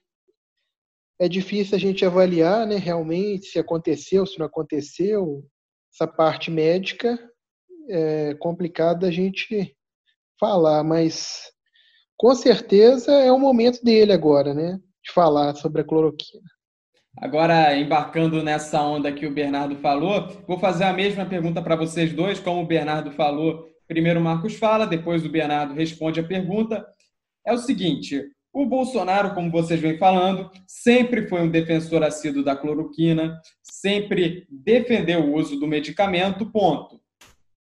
É 1.20 1.28
difícil 1.28 1.76
a 1.76 1.78
gente 1.78 2.04
avaliar, 2.04 2.66
né, 2.66 2.76
realmente 2.76 3.46
se 3.46 3.58
aconteceu, 3.58 4.26
se 4.26 4.38
não 4.38 4.46
aconteceu. 4.46 5.44
Essa 5.92 6.06
parte 6.06 6.50
médica 6.50 7.16
é 7.88 8.34
complicada 8.34 9.06
a 9.06 9.10
gente 9.10 9.76
falar, 10.40 10.82
mas 10.82 11.52
com 12.16 12.34
certeza 12.34 13.12
é 13.12 13.30
o 13.30 13.38
momento 13.38 13.84
dele 13.84 14.12
agora, 14.12 14.52
né, 14.52 14.80
de 15.04 15.12
falar 15.12 15.54
sobre 15.54 15.82
a 15.82 15.84
cloroquina. 15.84 16.42
Agora, 17.16 17.76
embarcando 17.76 18.42
nessa 18.42 18.82
onda 18.82 19.12
que 19.12 19.24
o 19.24 19.32
Bernardo 19.32 19.76
falou, 19.76 20.26
vou 20.48 20.58
fazer 20.58 20.84
a 20.84 20.92
mesma 20.92 21.24
pergunta 21.24 21.62
para 21.62 21.76
vocês 21.76 22.12
dois. 22.12 22.40
Como 22.40 22.60
o 22.60 22.66
Bernardo 22.66 23.12
falou, 23.12 23.64
primeiro 23.86 24.18
o 24.18 24.22
Marcos 24.22 24.56
fala, 24.56 24.84
depois 24.84 25.24
o 25.24 25.28
Bernardo 25.28 25.74
responde 25.74 26.18
a 26.18 26.26
pergunta. 26.26 26.84
É 27.46 27.52
o 27.52 27.58
seguinte: 27.58 28.22
o 28.52 28.64
Bolsonaro, 28.64 29.34
como 29.34 29.50
vocês 29.50 29.80
vêm 29.80 29.98
falando, 29.98 30.50
sempre 30.66 31.26
foi 31.28 31.42
um 31.42 31.50
defensor 31.50 32.02
assíduo 32.02 32.44
da 32.44 32.56
cloroquina, 32.56 33.36
sempre 33.62 34.46
defendeu 34.48 35.20
o 35.24 35.34
uso 35.34 35.58
do 35.58 35.66
medicamento, 35.66 36.50
ponto. 36.50 37.00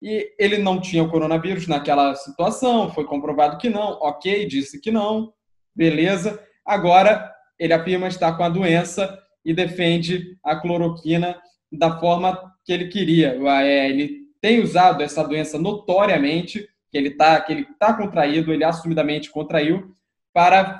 E 0.02 0.34
ele 0.36 0.58
não 0.58 0.80
tinha 0.80 1.04
o 1.04 1.08
coronavírus 1.08 1.68
naquela 1.68 2.14
situação, 2.16 2.90
foi 2.92 3.04
comprovado 3.04 3.58
que 3.58 3.70
não, 3.70 3.92
ok, 4.00 4.44
disse 4.46 4.80
que 4.80 4.90
não, 4.90 5.32
beleza. 5.74 6.42
Agora 6.66 7.32
ele 7.56 7.72
afirma 7.72 8.08
estar 8.08 8.36
com 8.36 8.42
a 8.42 8.48
doença 8.48 9.16
e 9.44 9.54
defende 9.54 10.36
a 10.42 10.56
cloroquina 10.56 11.40
da 11.70 12.00
forma 12.00 12.52
que 12.64 12.72
ele 12.72 12.88
queria. 12.88 13.38
Ele 13.64 14.22
tem 14.40 14.60
usado 14.60 15.04
essa 15.04 15.22
doença 15.22 15.56
notoriamente, 15.56 16.68
que 16.92 16.98
ele 16.98 17.08
está 17.08 17.40
que 17.40 17.52
ele 17.52 17.66
tá 17.78 17.94
contraído, 17.94 18.52
ele 18.52 18.62
assumidamente 18.62 19.30
contraiu, 19.30 19.94
para 20.32 20.78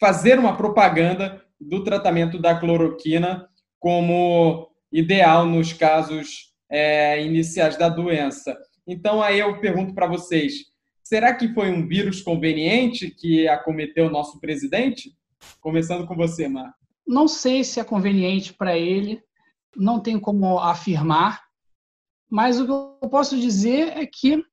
fazer 0.00 0.38
uma 0.38 0.56
propaganda 0.56 1.44
do 1.60 1.82
tratamento 1.82 2.38
da 2.38 2.58
cloroquina 2.58 3.48
como 3.78 4.70
ideal 4.92 5.44
nos 5.44 5.72
casos 5.72 6.54
é, 6.70 7.22
iniciais 7.22 7.76
da 7.76 7.88
doença. 7.88 8.56
Então, 8.86 9.20
aí 9.20 9.40
eu 9.40 9.60
pergunto 9.60 9.92
para 9.92 10.06
vocês: 10.06 10.54
será 11.02 11.34
que 11.34 11.52
foi 11.52 11.70
um 11.70 11.86
vírus 11.86 12.22
conveniente 12.22 13.10
que 13.10 13.48
acometeu 13.48 14.06
o 14.06 14.10
nosso 14.10 14.38
presidente? 14.40 15.12
Começando 15.60 16.06
com 16.06 16.14
você, 16.14 16.46
Marco. 16.46 16.78
Não 17.06 17.26
sei 17.26 17.64
se 17.64 17.80
é 17.80 17.84
conveniente 17.84 18.54
para 18.54 18.78
ele, 18.78 19.20
não 19.76 19.98
tenho 20.00 20.20
como 20.20 20.60
afirmar, 20.60 21.42
mas 22.30 22.60
o 22.60 22.66
que 22.66 22.70
eu 23.04 23.10
posso 23.10 23.36
dizer 23.36 23.96
é 23.96 24.06
que 24.06 24.44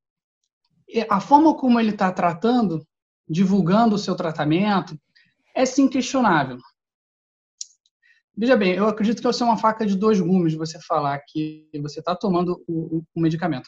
a 1.10 1.20
forma 1.20 1.56
como 1.56 1.79
ele 1.79 1.91
está 1.91 2.12
tratando, 2.12 2.86
divulgando 3.27 3.96
o 3.96 4.00
seu 4.00 4.15
tratamento, 4.15 4.98
é 5.53 5.65
sim 5.65 5.88
questionável. 5.88 6.58
Veja 8.36 8.56
bem, 8.56 8.75
eu 8.75 8.88
acredito 8.88 9.17
que 9.17 9.24
vai 9.24 9.34
ser 9.34 9.44
uma 9.44 9.58
faca 9.58 9.86
de 9.86 9.96
dois 9.96 10.20
gumes 10.20 10.53
você 10.53 10.79
falar 10.79 11.20
que 11.27 11.67
você 11.82 12.00
está 12.00 12.15
tomando 12.15 12.63
o, 12.67 13.03
o, 13.15 13.20
medicamento. 13.20 13.67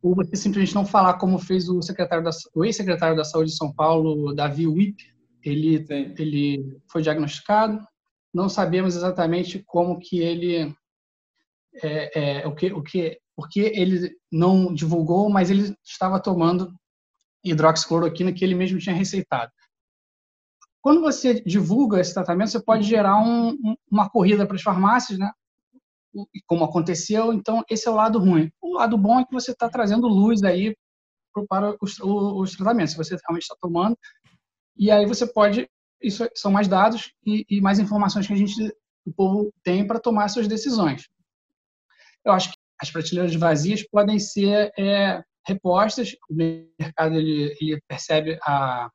Ou 0.00 0.14
você 0.14 0.36
simplesmente 0.36 0.74
não 0.74 0.86
falar 0.86 1.14
como 1.14 1.38
fez 1.38 1.68
o 1.68 1.82
secretário 1.82 2.22
da, 2.22 2.30
o 2.54 2.64
ex-secretário 2.64 3.16
da 3.16 3.24
Saúde 3.24 3.50
de 3.50 3.56
São 3.56 3.74
Paulo, 3.74 4.32
Davi 4.32 4.68
Wip. 4.68 5.02
Ele, 5.44 5.84
ele 6.16 6.78
foi 6.88 7.02
diagnosticado, 7.02 7.84
não 8.32 8.48
sabemos 8.48 8.94
exatamente 8.94 9.60
como 9.66 9.98
que 9.98 10.20
ele 10.20 10.72
é, 11.82 12.42
é, 12.42 12.46
o 12.46 12.54
que 12.54 12.72
o 12.72 12.82
que 12.82 13.18
porque 13.36 13.60
ele 13.60 14.16
não 14.30 14.72
divulgou, 14.72 15.28
mas 15.30 15.50
ele 15.50 15.74
estava 15.84 16.20
tomando 16.20 16.74
hidroxicloroquina 17.44 18.32
que 18.32 18.44
ele 18.44 18.54
mesmo 18.54 18.78
tinha 18.78 18.94
receitado. 18.94 19.50
Quando 20.80 21.00
você 21.00 21.40
divulga 21.42 22.00
esse 22.00 22.12
tratamento, 22.12 22.50
você 22.50 22.62
pode 22.62 22.84
gerar 22.84 23.18
um, 23.18 23.56
uma 23.90 24.10
corrida 24.10 24.46
para 24.46 24.56
as 24.56 24.62
farmácias, 24.62 25.18
né? 25.18 25.30
Como 26.46 26.64
aconteceu, 26.64 27.32
então 27.32 27.64
esse 27.70 27.88
é 27.88 27.90
o 27.90 27.94
lado 27.94 28.18
ruim. 28.18 28.50
O 28.60 28.74
lado 28.74 28.98
bom 28.98 29.20
é 29.20 29.24
que 29.24 29.32
você 29.32 29.52
está 29.52 29.68
trazendo 29.68 30.06
luz 30.08 30.42
aí 30.42 30.76
para 31.48 31.76
os, 31.80 31.98
os 32.00 32.52
tratamentos, 32.56 32.92
se 32.92 32.98
você 32.98 33.16
realmente 33.16 33.44
está 33.44 33.56
tomando, 33.58 33.96
e 34.76 34.90
aí 34.90 35.06
você 35.06 35.26
pode 35.26 35.68
isso 36.02 36.28
são 36.34 36.50
mais 36.50 36.66
dados 36.66 37.12
e, 37.24 37.46
e 37.48 37.60
mais 37.60 37.78
informações 37.78 38.26
que 38.26 38.32
a 38.32 38.36
gente, 38.36 38.76
o 39.06 39.12
povo 39.12 39.52
tem 39.62 39.86
para 39.86 40.00
tomar 40.00 40.28
suas 40.28 40.48
decisões. 40.48 41.08
Eu 42.24 42.32
acho 42.32 42.50
que 42.50 42.58
as 42.82 42.90
prateleiras 42.90 43.34
vazias 43.36 43.86
podem 43.88 44.18
ser 44.18 44.72
é, 44.76 45.22
repostas, 45.46 46.16
o 46.28 46.34
mercado 46.34 47.14
ele, 47.14 47.56
ele 47.60 47.80
percebe 47.86 48.36
a, 48.42 48.90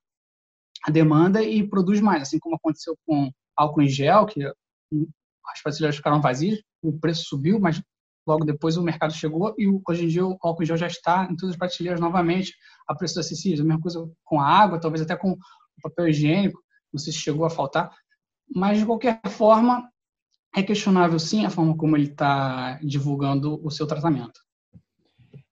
a, 0.86 0.91
demanda 0.91 1.41
e 1.41 1.65
produz 1.67 2.01
mais, 2.01 2.24
assim 2.24 2.38
como 2.38 2.58
aconteceu 2.58 2.98
com 3.06 3.32
álcool 3.56 3.82
em 3.82 3.88
gel, 3.88 4.25
que 4.25 4.44
as 4.44 5.62
prateleiras 5.63 5.96
ficaram 5.96 6.20
vazias, 6.20 6.62
o 6.84 7.00
preço 7.00 7.24
subiu, 7.29 7.62
mas 7.62 7.82
logo 8.27 8.44
depois 8.44 8.75
o 8.75 8.84
mercado 8.84 9.13
chegou 9.13 9.56
e 9.58 9.67
hoje 9.88 10.03
em 10.03 10.08
dia 10.10 10.25
o 10.25 10.38
álcool 10.41 10.63
em 10.63 10.65
gel 10.65 10.75
já 10.77 10.88
está 10.88 11.24
em 11.32 11.36
todas 11.38 11.53
as 11.53 11.58
prateleiras 11.58 12.01
novamente 12.01 12.53
a 12.89 12.94
preços 12.94 13.17
acessíveis. 13.20 13.62
A 13.62 13.63
mesma 13.63 13.82
coisa 13.82 14.06
com 14.25 14.41
a 14.41 14.46
água, 14.46 14.82
talvez 14.82 15.01
até 15.01 15.15
com 15.15 15.32
o 15.32 15.38
papel 15.82 16.10
higiênico 16.10 16.62
não 16.91 17.00
sei 17.00 17.13
se 17.13 17.20
chegou 17.20 17.46
a 17.46 17.50
faltar, 17.50 17.94
mas 18.53 18.79
de 18.79 18.86
qualquer 18.86 19.20
forma 19.29 19.89
é 20.55 20.63
questionável 20.63 21.19
sim 21.19 21.45
a 21.45 21.49
forma 21.49 21.75
como 21.75 21.95
ele 21.95 22.07
está 22.07 22.79
divulgando 22.81 23.59
o 23.63 23.69
seu 23.69 23.85
tratamento. 23.85 24.39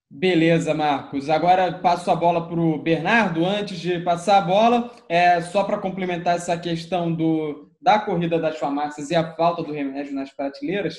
Beleza, 0.09 0.73
Marcos. 0.73 1.29
Agora 1.29 1.73
passo 1.79 2.09
a 2.09 2.15
bola 2.15 2.47
para 2.47 2.59
o 2.59 2.81
Bernardo. 2.81 3.45
Antes 3.45 3.79
de 3.79 3.99
passar 3.99 4.37
a 4.37 4.41
bola, 4.41 4.91
é 5.09 5.41
só 5.41 5.63
para 5.63 5.77
complementar 5.77 6.37
essa 6.37 6.57
questão 6.57 7.13
do, 7.13 7.69
da 7.81 7.99
corrida 7.99 8.39
das 8.39 8.57
farmácias 8.57 9.09
e 9.11 9.15
a 9.15 9.35
falta 9.35 9.61
do 9.61 9.73
remédio 9.73 10.15
nas 10.15 10.33
prateleiras, 10.33 10.95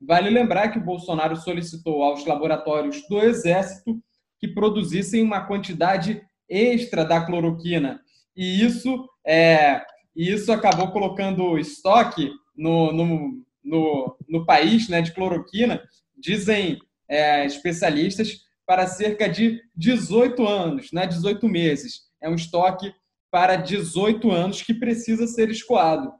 vale 0.00 0.30
lembrar 0.30 0.68
que 0.68 0.78
o 0.78 0.84
Bolsonaro 0.84 1.36
solicitou 1.36 2.02
aos 2.02 2.24
laboratórios 2.24 3.02
do 3.08 3.20
Exército 3.20 4.00
que 4.38 4.48
produzissem 4.48 5.22
uma 5.22 5.46
quantidade 5.46 6.22
extra 6.48 7.04
da 7.04 7.20
cloroquina. 7.24 8.00
E 8.36 8.64
isso 8.64 9.06
é, 9.26 9.82
isso 10.14 10.52
acabou 10.52 10.92
colocando 10.92 11.58
estoque 11.58 12.30
no, 12.60 12.92
no, 12.92 13.42
no, 13.64 14.16
no 14.28 14.44
país 14.44 14.88
né, 14.88 15.00
de 15.00 15.12
cloroquina, 15.12 15.82
dizem 16.16 16.78
é, 17.08 17.46
especialistas, 17.46 18.48
para 18.66 18.86
cerca 18.86 19.28
de 19.28 19.60
18 19.74 20.46
anos, 20.46 20.92
né, 20.92 21.06
18 21.06 21.48
meses. 21.48 22.02
É 22.22 22.28
um 22.28 22.34
estoque 22.34 22.92
para 23.30 23.56
18 23.56 24.30
anos 24.30 24.62
que 24.62 24.74
precisa 24.74 25.26
ser 25.26 25.48
escoado. 25.50 26.12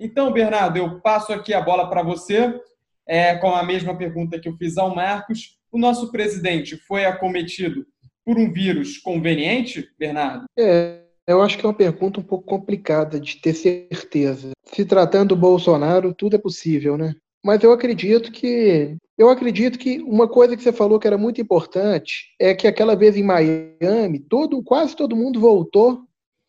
Então, 0.00 0.32
Bernardo, 0.32 0.78
eu 0.78 1.00
passo 1.00 1.32
aqui 1.32 1.52
a 1.52 1.60
bola 1.60 1.88
para 1.88 2.02
você, 2.02 2.58
é, 3.06 3.36
com 3.36 3.54
a 3.54 3.62
mesma 3.62 3.96
pergunta 3.96 4.40
que 4.40 4.48
eu 4.48 4.56
fiz 4.56 4.78
ao 4.78 4.94
Marcos. 4.94 5.58
O 5.70 5.78
nosso 5.78 6.10
presidente 6.10 6.76
foi 6.76 7.04
acometido 7.04 7.86
por 8.24 8.38
um 8.38 8.50
vírus 8.52 8.98
conveniente, 8.98 9.88
Bernardo? 9.98 10.46
É, 10.58 11.01
eu 11.26 11.42
acho 11.42 11.58
que 11.58 11.64
é 11.64 11.68
uma 11.68 11.74
pergunta 11.74 12.20
um 12.20 12.22
pouco 12.22 12.44
complicada 12.44 13.20
de 13.20 13.40
ter 13.40 13.54
certeza. 13.54 14.50
Se 14.64 14.84
tratando 14.84 15.30
do 15.30 15.36
Bolsonaro, 15.36 16.14
tudo 16.14 16.36
é 16.36 16.38
possível, 16.38 16.96
né? 16.96 17.14
Mas 17.44 17.62
eu 17.62 17.72
acredito 17.72 18.30
que 18.30 18.96
eu 19.18 19.28
acredito 19.28 19.78
que 19.78 20.00
uma 20.02 20.28
coisa 20.28 20.56
que 20.56 20.62
você 20.62 20.72
falou 20.72 20.98
que 20.98 21.06
era 21.06 21.18
muito 21.18 21.40
importante 21.40 22.34
é 22.40 22.54
que 22.54 22.66
aquela 22.66 22.94
vez 22.94 23.16
em 23.16 23.22
Miami, 23.22 24.18
todo, 24.28 24.62
quase 24.62 24.96
todo 24.96 25.16
mundo 25.16 25.40
voltou 25.40 26.04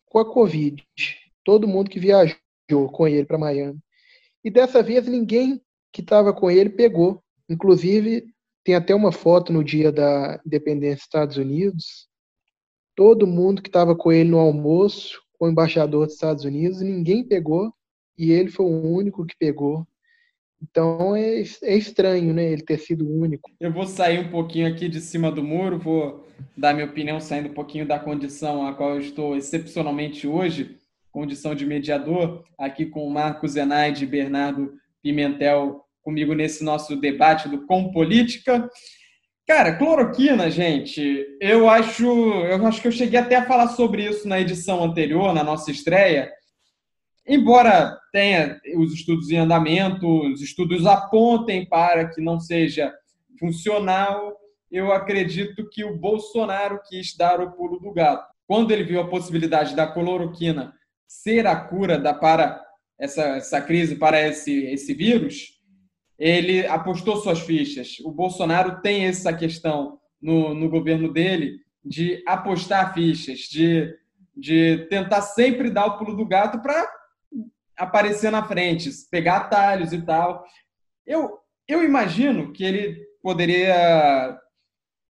com 0.06 0.18
a 0.18 0.24
Covid. 0.24 0.84
Todo 1.44 1.68
mundo 1.68 1.90
que 1.90 2.00
viajou 2.00 2.38
com 2.92 3.06
ele 3.06 3.24
para 3.24 3.38
Miami. 3.38 3.78
E 4.42 4.50
dessa 4.50 4.82
vez 4.82 5.06
ninguém 5.06 5.60
que 5.92 6.00
estava 6.00 6.32
com 6.32 6.50
ele 6.50 6.70
pegou. 6.70 7.22
Inclusive, 7.48 8.26
tem 8.64 8.74
até 8.74 8.94
uma 8.94 9.12
foto 9.12 9.52
no 9.52 9.62
dia 9.62 9.92
da 9.92 10.40
independência 10.44 10.96
dos 10.96 11.04
Estados 11.04 11.36
Unidos, 11.36 12.08
todo 12.94 13.26
mundo 13.26 13.62
que 13.62 13.68
estava 13.68 13.96
com 13.96 14.12
ele 14.12 14.30
no 14.30 14.38
almoço, 14.38 15.20
com 15.38 15.46
o 15.46 15.50
embaixador 15.50 16.06
dos 16.06 16.14
Estados 16.14 16.44
Unidos, 16.44 16.80
ninguém 16.80 17.24
pegou 17.24 17.72
e 18.16 18.30
ele 18.30 18.50
foi 18.50 18.66
o 18.66 18.92
único 18.94 19.26
que 19.26 19.34
pegou. 19.38 19.86
Então 20.62 21.14
é, 21.14 21.42
é 21.62 21.76
estranho, 21.76 22.32
né, 22.32 22.52
ele 22.52 22.62
ter 22.62 22.78
sido 22.78 23.06
o 23.06 23.20
único. 23.20 23.50
Eu 23.60 23.72
vou 23.72 23.86
sair 23.86 24.18
um 24.18 24.30
pouquinho 24.30 24.66
aqui 24.66 24.88
de 24.88 25.00
cima 25.00 25.30
do 25.30 25.42
muro, 25.42 25.78
vou 25.78 26.26
dar 26.56 26.72
minha 26.72 26.86
opinião 26.86 27.20
saindo 27.20 27.50
um 27.50 27.54
pouquinho 27.54 27.86
da 27.86 27.98
condição 27.98 28.66
a 28.66 28.72
qual 28.72 28.94
eu 28.94 29.00
estou 29.00 29.36
excepcionalmente 29.36 30.26
hoje, 30.26 30.78
condição 31.10 31.54
de 31.54 31.66
mediador, 31.66 32.44
aqui 32.58 32.86
com 32.86 33.06
o 33.06 33.10
Marcos 33.10 33.52
Zenaide 33.52 34.04
e 34.04 34.08
Bernardo 34.08 34.72
Pimentel 35.02 35.84
comigo 36.02 36.34
nesse 36.34 36.62
nosso 36.62 36.96
debate 36.96 37.48
do 37.48 37.66
Com 37.66 37.90
Política. 37.90 38.68
Cara, 39.46 39.76
cloroquina, 39.76 40.50
gente, 40.50 41.26
eu 41.38 41.68
acho, 41.68 42.06
eu 42.06 42.66
acho 42.66 42.80
que 42.80 42.88
eu 42.88 42.92
cheguei 42.92 43.20
até 43.20 43.36
a 43.36 43.44
falar 43.44 43.68
sobre 43.68 44.02
isso 44.02 44.26
na 44.26 44.40
edição 44.40 44.82
anterior, 44.82 45.34
na 45.34 45.44
nossa 45.44 45.70
estreia. 45.70 46.32
embora 47.26 47.98
tenha 48.10 48.58
os 48.76 48.94
estudos 48.94 49.30
em 49.30 49.36
andamento, 49.36 50.06
os 50.32 50.40
estudos 50.40 50.86
apontem 50.86 51.66
para 51.68 52.08
que 52.08 52.22
não 52.22 52.40
seja 52.40 52.90
funcional, 53.38 54.34
eu 54.70 54.90
acredito 54.92 55.68
que 55.68 55.84
o 55.84 55.96
Bolsonaro 55.96 56.80
quis 56.88 57.14
dar 57.14 57.38
o 57.40 57.52
pulo 57.52 57.78
do 57.78 57.92
gato. 57.92 58.26
Quando 58.46 58.70
ele 58.70 58.84
viu 58.84 59.00
a 59.00 59.08
possibilidade 59.08 59.76
da 59.76 59.86
cloroquina 59.86 60.72
ser 61.06 61.46
a 61.46 61.54
cura 61.54 61.98
da, 61.98 62.14
para 62.14 62.62
essa, 62.98 63.22
essa 63.36 63.60
crise, 63.60 63.96
para 63.96 64.26
esse, 64.26 64.64
esse 64.66 64.94
vírus, 64.94 65.53
ele 66.18 66.66
apostou 66.66 67.16
suas 67.16 67.40
fichas. 67.40 67.98
O 68.04 68.10
Bolsonaro 68.10 68.80
tem 68.80 69.06
essa 69.06 69.32
questão 69.32 69.98
no, 70.20 70.54
no 70.54 70.68
governo 70.68 71.12
dele 71.12 71.58
de 71.84 72.22
apostar 72.26 72.94
fichas, 72.94 73.40
de, 73.40 73.94
de 74.36 74.86
tentar 74.88 75.22
sempre 75.22 75.70
dar 75.70 75.86
o 75.86 75.98
pulo 75.98 76.16
do 76.16 76.26
gato 76.26 76.60
para 76.60 76.88
aparecer 77.76 78.30
na 78.30 78.42
frente, 78.44 78.90
pegar 79.10 79.36
atalhos 79.38 79.92
e 79.92 80.00
tal. 80.00 80.44
Eu, 81.06 81.38
eu 81.68 81.82
imagino 81.82 82.52
que 82.52 82.64
ele 82.64 82.96
poderia 83.22 84.38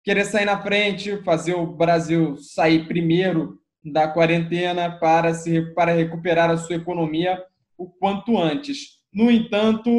querer 0.03 0.25
sair 0.25 0.45
na 0.45 0.61
frente, 0.61 1.23
fazer 1.23 1.53
o 1.53 1.65
Brasil 1.65 2.37
sair 2.37 2.87
primeiro 2.87 3.59
da 3.83 4.07
quarentena 4.07 4.91
para 4.99 5.33
se 5.33 5.61
para 5.73 5.93
recuperar 5.93 6.49
a 6.49 6.57
sua 6.57 6.75
economia 6.75 7.41
o 7.77 7.89
quanto 7.89 8.37
antes. 8.37 8.99
No 9.13 9.31
entanto, 9.31 9.89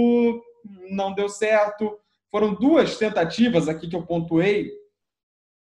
não 0.91 1.15
deu 1.15 1.29
certo. 1.29 1.99
Foram 2.31 2.55
duas 2.55 2.97
tentativas 2.97 3.69
aqui 3.69 3.89
que 3.89 3.97
eu 3.97 4.07
pontuei 4.07 4.71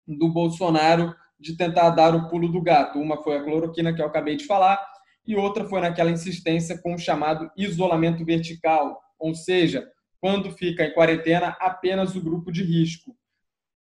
do 0.08 0.30
Bolsonaro 0.30 1.16
de 1.40 1.58
tentar 1.58 1.90
dar 1.90 2.16
o 2.16 2.28
pulo 2.28 2.48
do 2.48 2.62
gato. 2.62 3.00
Uma 3.00 3.22
foi 3.24 3.38
a 3.38 3.44
cloroquina, 3.44 3.94
que 3.94 4.02
eu 4.02 4.06
acabei 4.06 4.36
de 4.36 4.46
falar, 4.46 4.80
e 5.26 5.36
outra 5.36 5.66
foi 5.66 5.82
naquela 5.82 6.12
insistência 6.12 6.80
com 6.82 6.94
o 6.94 7.00
chamado 7.00 7.50
isolamento 7.58 8.24
vertical, 8.24 9.02
ou 9.18 9.34
seja, 9.34 9.88
quando 10.20 10.52
fica 10.52 10.84
em 10.84 10.94
quarentena 10.94 11.58
apenas 11.60 12.16
o 12.16 12.22
grupo 12.22 12.52
de 12.52 12.64
risco. 12.64 13.16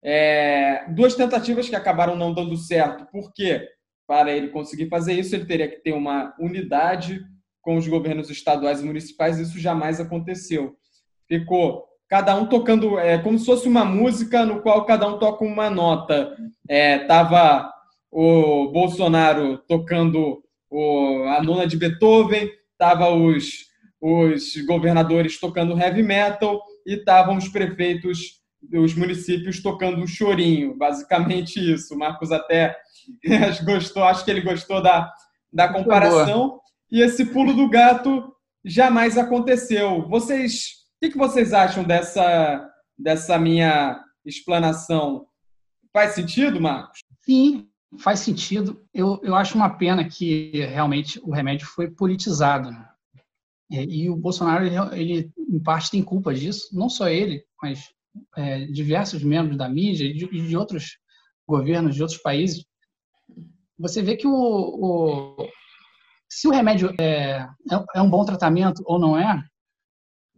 É, 0.03 0.87
duas 0.93 1.15
tentativas 1.15 1.69
que 1.69 1.75
acabaram 1.75 2.15
não 2.15 2.33
dando 2.33 2.57
certo. 2.57 3.07
Por 3.07 3.33
quê? 3.33 3.69
Para 4.07 4.33
ele 4.33 4.49
conseguir 4.49 4.89
fazer 4.89 5.15
isso, 5.15 5.35
ele 5.35 5.47
teria 5.47 5.69
que 5.69 5.83
ter 5.83 5.93
uma 5.93 6.35
unidade 6.39 7.21
com 7.61 7.77
os 7.77 7.87
governos 7.87 8.31
estaduais 8.31 8.81
e 8.81 8.85
municipais. 8.85 9.39
Isso 9.39 9.59
jamais 9.59 10.01
aconteceu. 10.01 10.77
Ficou 11.29 11.87
cada 12.09 12.35
um 12.35 12.47
tocando, 12.47 12.99
é, 12.99 13.19
como 13.19 13.39
se 13.39 13.45
fosse 13.45 13.69
uma 13.69 13.85
música 13.85 14.45
no 14.45 14.63
qual 14.63 14.85
cada 14.85 15.07
um 15.07 15.19
toca 15.19 15.45
uma 15.45 15.69
nota. 15.69 16.35
É, 16.69 16.99
tava 17.01 17.71
o 18.11 18.71
Bolsonaro 18.73 19.59
tocando 19.69 20.43
o, 20.71 21.25
a 21.29 21.43
nona 21.43 21.67
de 21.67 21.77
Beethoven, 21.77 22.51
tava 22.79 23.11
os, 23.11 23.67
os 24.01 24.57
governadores 24.67 25.39
tocando 25.39 25.79
heavy 25.79 26.03
metal 26.03 26.63
e 26.87 26.95
estavam 26.95 27.37
os 27.37 27.49
prefeitos 27.49 28.39
dos 28.63 28.95
municípios 28.95 29.63
tocando 29.63 30.03
um 30.03 30.07
chorinho, 30.07 30.77
basicamente 30.77 31.57
isso. 31.57 31.95
O 31.95 31.99
Marcos 31.99 32.33
até 32.33 32.77
gostou, 33.65 34.05
acho 34.05 34.25
que 34.25 34.31
ele 34.31 34.41
gostou 34.41 34.83
da, 34.83 35.13
da 35.53 35.69
comparação. 35.69 36.59
E 36.91 37.03
esse 37.03 37.27
pulo 37.27 37.53
do 37.53 37.69
gato 37.69 38.33
jamais 38.65 39.19
aconteceu. 39.19 40.09
Vocês 40.09 40.78
o 41.03 41.11
que, 41.11 41.17
vocês 41.17 41.53
acham 41.53 41.85
dessa, 41.85 42.69
dessa 42.99 43.39
minha 43.39 44.03
explanação? 44.25 45.27
Faz 45.93 46.13
sentido, 46.13 46.61
Marcos? 46.61 47.01
Sim, 47.23 47.69
faz 48.01 48.21
sentido. 48.21 48.85
Eu, 48.93 49.21
eu 49.23 49.35
acho 49.35 49.57
uma 49.57 49.71
pena 49.71 50.09
que 50.09 50.51
realmente 50.67 51.21
o 51.23 51.31
remédio 51.31 51.67
foi 51.67 51.91
politizado. 51.91 52.71
Né? 52.71 52.89
E, 53.71 54.05
e 54.05 54.11
o 54.11 54.17
Bolsonaro, 54.17 54.67
ele, 54.67 54.77
ele, 54.93 55.33
em 55.39 55.63
parte, 55.63 55.91
tem 55.91 56.03
culpa 56.03 56.35
disso. 56.35 56.69
Não 56.73 56.89
só 56.89 57.09
ele, 57.09 57.45
mas 57.63 57.93
é, 58.37 58.67
diversos 58.67 59.23
membros 59.23 59.57
da 59.57 59.69
mídia 59.69 60.05
e 60.05 60.15
de, 60.15 60.27
de, 60.27 60.57
outros 60.57 60.99
governos 61.47 61.95
de 61.95 62.03
outros 62.03 62.21
países. 62.21 62.65
Você 63.79 64.03
vê 64.03 64.17
que 64.17 64.27
o, 64.27 64.33
o 64.33 65.49
se 66.29 66.47
o 66.47 66.51
remédio 66.51 66.93
é, 67.01 67.47
é, 67.71 67.85
é 67.97 68.03
um 68.03 68.11
bom 68.11 68.25
tratamento 68.25 68.83
ou 68.85 68.99
não 68.99 69.19
é, 69.19 69.43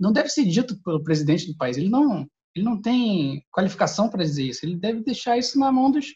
não 0.00 0.12
deve 0.12 0.30
ser 0.30 0.46
dito 0.46 0.82
pelo 0.82 1.04
presidente 1.04 1.46
do 1.46 1.56
país. 1.56 1.76
Ele 1.76 1.90
não, 1.90 2.26
ele 2.54 2.64
não 2.64 2.80
tem 2.80 3.44
qualificação 3.52 4.08
para 4.08 4.24
dizer 4.24 4.44
isso. 4.44 4.64
Ele 4.64 4.76
deve 4.76 5.02
deixar 5.02 5.36
isso 5.36 5.58
na 5.58 5.70
mão 5.70 5.90
dos 5.90 6.06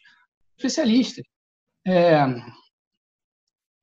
especialistas. 0.57 1.23
É, 1.87 2.25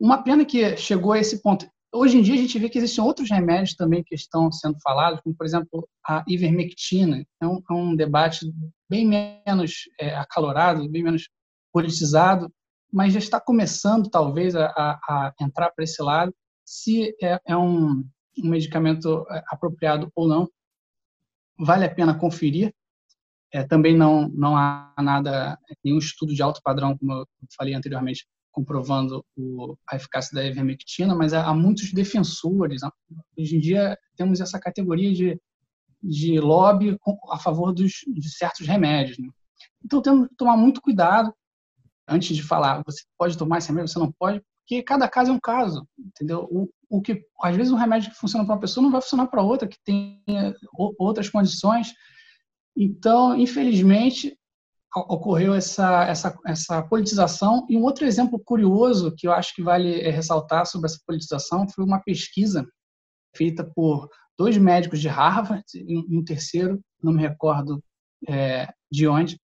uma 0.00 0.22
pena 0.22 0.44
que 0.44 0.76
chegou 0.76 1.12
a 1.12 1.18
esse 1.20 1.40
ponto. 1.40 1.70
Hoje 1.94 2.18
em 2.18 2.22
dia 2.22 2.34
a 2.34 2.38
gente 2.38 2.58
vê 2.58 2.68
que 2.68 2.78
existem 2.78 3.04
outros 3.04 3.30
remédios 3.30 3.76
também 3.76 4.02
que 4.02 4.14
estão 4.14 4.50
sendo 4.50 4.80
falados, 4.80 5.20
como 5.20 5.36
por 5.36 5.46
exemplo 5.46 5.88
a 6.04 6.24
ivermectina. 6.26 7.24
É 7.40 7.46
um, 7.46 7.62
é 7.70 7.72
um 7.72 7.94
debate 7.94 8.52
bem 8.90 9.06
menos 9.06 9.82
é, 10.00 10.16
acalorado, 10.16 10.88
bem 10.88 11.02
menos 11.02 11.28
politizado, 11.72 12.52
mas 12.92 13.12
já 13.12 13.18
está 13.18 13.40
começando 13.40 14.10
talvez 14.10 14.56
a, 14.56 14.66
a, 14.66 15.32
entrar 15.40 15.70
para 15.70 15.84
esse 15.84 16.02
lado. 16.02 16.34
Se 16.64 17.14
é, 17.22 17.38
é 17.46 17.56
um 17.56 18.04
um 18.38 18.48
medicamento 18.48 19.26
é, 19.30 19.42
apropriado 19.48 20.10
ou 20.14 20.28
não. 20.28 20.48
Vale 21.58 21.84
a 21.84 21.94
pena 21.94 22.18
conferir. 22.18 22.74
É, 23.52 23.62
também 23.62 23.94
não, 23.96 24.28
não 24.28 24.56
há 24.56 24.94
nada, 24.98 25.58
nenhum 25.84 25.98
estudo 25.98 26.34
de 26.34 26.42
alto 26.42 26.60
padrão, 26.62 26.96
como 26.96 27.12
eu 27.12 27.26
falei 27.54 27.74
anteriormente, 27.74 28.26
comprovando 28.50 29.24
o, 29.36 29.76
a 29.90 29.96
eficácia 29.96 30.34
da 30.34 30.44
ivermectina, 30.44 31.14
mas 31.14 31.34
há, 31.34 31.46
há 31.46 31.54
muitos 31.54 31.92
defensores. 31.92 32.82
Né? 32.82 32.90
Hoje 33.36 33.56
em 33.56 33.60
dia 33.60 33.98
temos 34.16 34.40
essa 34.40 34.58
categoria 34.58 35.12
de, 35.12 35.40
de 36.02 36.40
lobby 36.40 36.98
a 37.30 37.38
favor 37.38 37.72
dos, 37.72 37.92
de 38.06 38.30
certos 38.30 38.66
remédios. 38.66 39.18
Né? 39.18 39.28
Então 39.84 40.00
temos 40.00 40.28
que 40.28 40.34
tomar 40.36 40.56
muito 40.56 40.80
cuidado 40.80 41.32
antes 42.08 42.36
de 42.36 42.42
falar, 42.42 42.82
você 42.84 43.02
pode 43.16 43.38
tomar 43.38 43.58
esse 43.58 43.68
remédio, 43.68 43.88
você 43.88 43.98
não 43.98 44.12
pode, 44.12 44.42
porque 44.72 44.82
cada 44.82 45.06
caso 45.06 45.30
é 45.30 45.34
um 45.34 45.40
caso, 45.40 45.86
entendeu? 45.98 46.48
O, 46.50 46.68
o 46.88 47.02
que 47.02 47.22
às 47.42 47.54
vezes 47.54 47.70
um 47.70 47.76
remédio 47.76 48.10
que 48.10 48.16
funciona 48.16 48.44
para 48.44 48.54
uma 48.54 48.60
pessoa 48.60 48.82
não 48.82 48.90
vai 48.90 49.02
funcionar 49.02 49.26
para 49.26 49.42
outra 49.42 49.68
que 49.68 49.76
tem 49.84 50.22
outras 50.98 51.28
condições. 51.28 51.92
Então, 52.74 53.36
infelizmente, 53.36 54.34
ocorreu 54.94 55.52
essa, 55.52 56.04
essa, 56.04 56.38
essa 56.46 56.82
politização. 56.82 57.66
E 57.68 57.76
um 57.76 57.82
outro 57.82 58.06
exemplo 58.06 58.40
curioso 58.42 59.14
que 59.14 59.26
eu 59.26 59.32
acho 59.32 59.54
que 59.54 59.62
vale 59.62 60.00
é, 60.00 60.10
ressaltar 60.10 60.64
sobre 60.64 60.86
essa 60.86 61.00
politização 61.06 61.68
foi 61.68 61.84
uma 61.84 62.00
pesquisa 62.00 62.66
feita 63.36 63.64
por 63.74 64.08
dois 64.38 64.56
médicos 64.56 65.00
de 65.00 65.08
Harvard 65.08 65.64
e 65.74 66.18
um 66.18 66.24
terceiro, 66.24 66.80
não 67.02 67.12
me 67.12 67.20
recordo 67.20 67.82
é, 68.26 68.72
de 68.90 69.06
onde, 69.06 69.38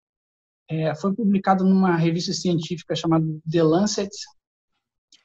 é, 0.67 0.95
foi 0.95 1.13
publicado 1.13 1.63
numa 1.63 1.95
revista 1.95 2.33
científica 2.33 2.95
chamada 2.95 3.25
The 3.49 3.63
Lancet 3.63 4.09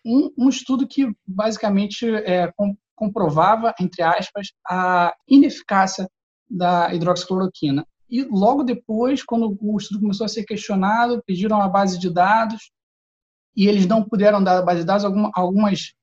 um, 0.04 0.30
um 0.36 0.48
estudo 0.48 0.86
que 0.86 1.14
basicamente 1.26 2.08
é, 2.08 2.52
com, 2.56 2.76
comprovava, 2.94 3.74
entre 3.80 4.02
aspas, 4.02 4.52
a 4.68 5.14
ineficácia 5.28 6.08
da 6.48 6.92
hidroxicloroquina. 6.94 7.86
E 8.08 8.22
logo 8.22 8.62
depois, 8.62 9.24
quando 9.24 9.56
o 9.60 9.76
estudo 9.76 10.00
começou 10.00 10.24
a 10.24 10.28
ser 10.28 10.44
questionado, 10.44 11.22
pediram 11.26 11.60
a 11.60 11.68
base 11.68 11.98
de 11.98 12.10
dados 12.10 12.70
e 13.56 13.66
eles 13.66 13.86
não 13.86 14.04
puderam 14.04 14.42
dar 14.42 14.58
a 14.58 14.62
base 14.62 14.80
de 14.80 14.86
dados. 14.86 15.04
Algumas 15.34 15.94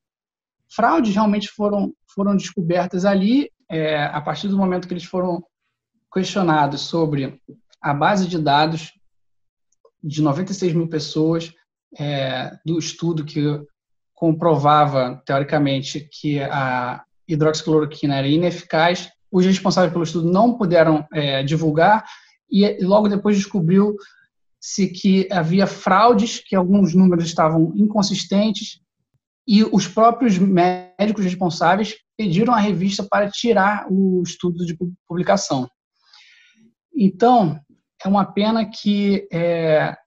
fraudes 0.70 1.14
realmente 1.14 1.48
foram, 1.48 1.94
foram 2.08 2.36
descobertas 2.36 3.06
ali, 3.06 3.52
é, 3.70 4.04
a 4.06 4.20
partir 4.20 4.48
do 4.48 4.58
momento 4.58 4.88
que 4.88 4.94
eles 4.94 5.06
foram 5.06 5.44
questionados 6.14 6.82
sobre 6.82 7.40
a 7.82 7.94
base 7.94 8.28
de 8.28 8.38
dados 8.38 8.92
de 10.04 10.22
96 10.22 10.74
mil 10.74 10.90
pessoas, 10.90 11.54
é, 11.98 12.58
do 12.66 12.80
estudo 12.80 13.26
que 13.26 13.42
comprovava, 14.22 15.20
teoricamente, 15.26 16.08
que 16.12 16.40
a 16.42 17.04
hidroxicloroquina 17.28 18.18
era 18.18 18.28
ineficaz. 18.28 19.10
Os 19.32 19.44
responsáveis 19.44 19.92
pelo 19.92 20.04
estudo 20.04 20.32
não 20.32 20.56
puderam 20.56 21.08
é, 21.12 21.42
divulgar 21.42 22.06
e 22.48 22.78
logo 22.86 23.10
depois 23.10 23.36
descobriu-se 23.36 24.88
que 24.90 25.28
havia 25.32 25.66
fraudes, 25.66 26.38
que 26.38 26.56
alguns 26.56 26.94
números 26.94 27.26
estavam 27.26 27.74
inconsistentes 27.76 28.80
e 29.48 29.64
os 29.64 29.88
próprios 29.88 30.38
médicos 30.38 31.26
responsáveis 31.26 31.96
pediram 32.16 32.54
à 32.54 32.60
revista 32.60 33.04
para 33.04 33.28
tirar 33.28 33.88
o 33.90 34.22
estudo 34.22 34.64
de 34.68 34.78
publicação. 35.08 35.68
Então, 36.96 37.60
é 38.06 38.08
uma 38.08 38.24
pena 38.24 38.70
que 38.70 39.28
é, 39.34 39.98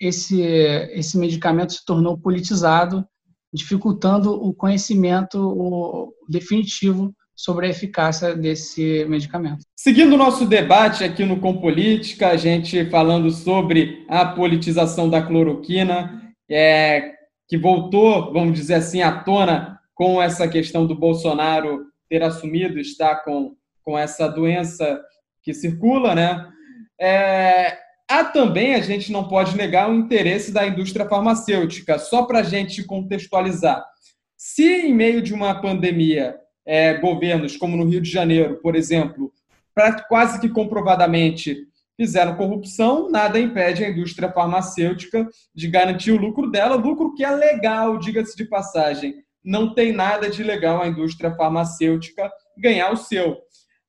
esse, 0.00 0.40
esse 0.40 1.18
medicamento 1.18 1.74
se 1.74 1.84
tornou 1.84 2.16
politizado 2.16 3.06
dificultando 3.54 4.32
o 4.32 4.52
conhecimento 4.52 6.12
definitivo 6.28 7.14
sobre 7.36 7.66
a 7.66 7.70
eficácia 7.70 8.34
desse 8.34 9.04
medicamento. 9.04 9.64
Seguindo 9.76 10.14
o 10.14 10.18
nosso 10.18 10.44
debate 10.44 11.04
aqui 11.04 11.24
no 11.24 11.40
Compolítica, 11.40 12.28
a 12.28 12.36
gente 12.36 12.84
falando 12.90 13.30
sobre 13.30 14.04
a 14.08 14.24
politização 14.26 15.08
da 15.08 15.22
cloroquina, 15.22 16.20
é, 16.50 17.12
que 17.48 17.56
voltou, 17.56 18.32
vamos 18.32 18.54
dizer 18.58 18.74
assim, 18.74 19.02
à 19.02 19.20
tona 19.22 19.78
com 19.94 20.20
essa 20.20 20.48
questão 20.48 20.84
do 20.86 20.96
Bolsonaro 20.96 21.86
ter 22.08 22.22
assumido 22.22 22.78
estar 22.78 23.16
com, 23.24 23.54
com 23.84 23.96
essa 23.96 24.26
doença 24.28 25.00
que 25.42 25.54
circula, 25.54 26.14
né? 26.14 26.48
É, 27.00 27.78
há 28.08 28.24
também, 28.24 28.74
a 28.74 28.80
gente 28.80 29.10
não 29.10 29.28
pode 29.28 29.56
negar, 29.56 29.90
o 29.90 29.94
interesse 29.94 30.52
da 30.52 30.66
indústria 30.66 31.08
farmacêutica. 31.08 31.98
Só 31.98 32.24
para 32.24 32.40
a 32.40 32.42
gente 32.42 32.84
contextualizar. 32.84 33.84
Se 34.36 34.64
em 34.64 34.94
meio 34.94 35.22
de 35.22 35.32
uma 35.32 35.60
pandemia, 35.60 36.36
é, 36.66 36.94
governos 36.94 37.56
como 37.56 37.76
no 37.76 37.88
Rio 37.88 38.00
de 38.00 38.10
Janeiro, 38.10 38.60
por 38.62 38.74
exemplo, 38.74 39.32
pra, 39.74 40.02
quase 40.04 40.40
que 40.40 40.48
comprovadamente 40.48 41.66
fizeram 41.96 42.36
corrupção, 42.36 43.10
nada 43.10 43.38
impede 43.38 43.84
a 43.84 43.88
indústria 43.88 44.30
farmacêutica 44.30 45.28
de 45.54 45.68
garantir 45.68 46.10
o 46.12 46.20
lucro 46.20 46.50
dela, 46.50 46.74
lucro 46.74 47.14
que 47.14 47.24
é 47.24 47.30
legal, 47.30 47.98
diga-se 47.98 48.36
de 48.36 48.44
passagem. 48.44 49.14
Não 49.44 49.74
tem 49.74 49.92
nada 49.92 50.28
de 50.28 50.42
legal 50.42 50.82
a 50.82 50.88
indústria 50.88 51.34
farmacêutica 51.34 52.30
ganhar 52.58 52.90
o 52.90 52.96
seu. 52.96 53.43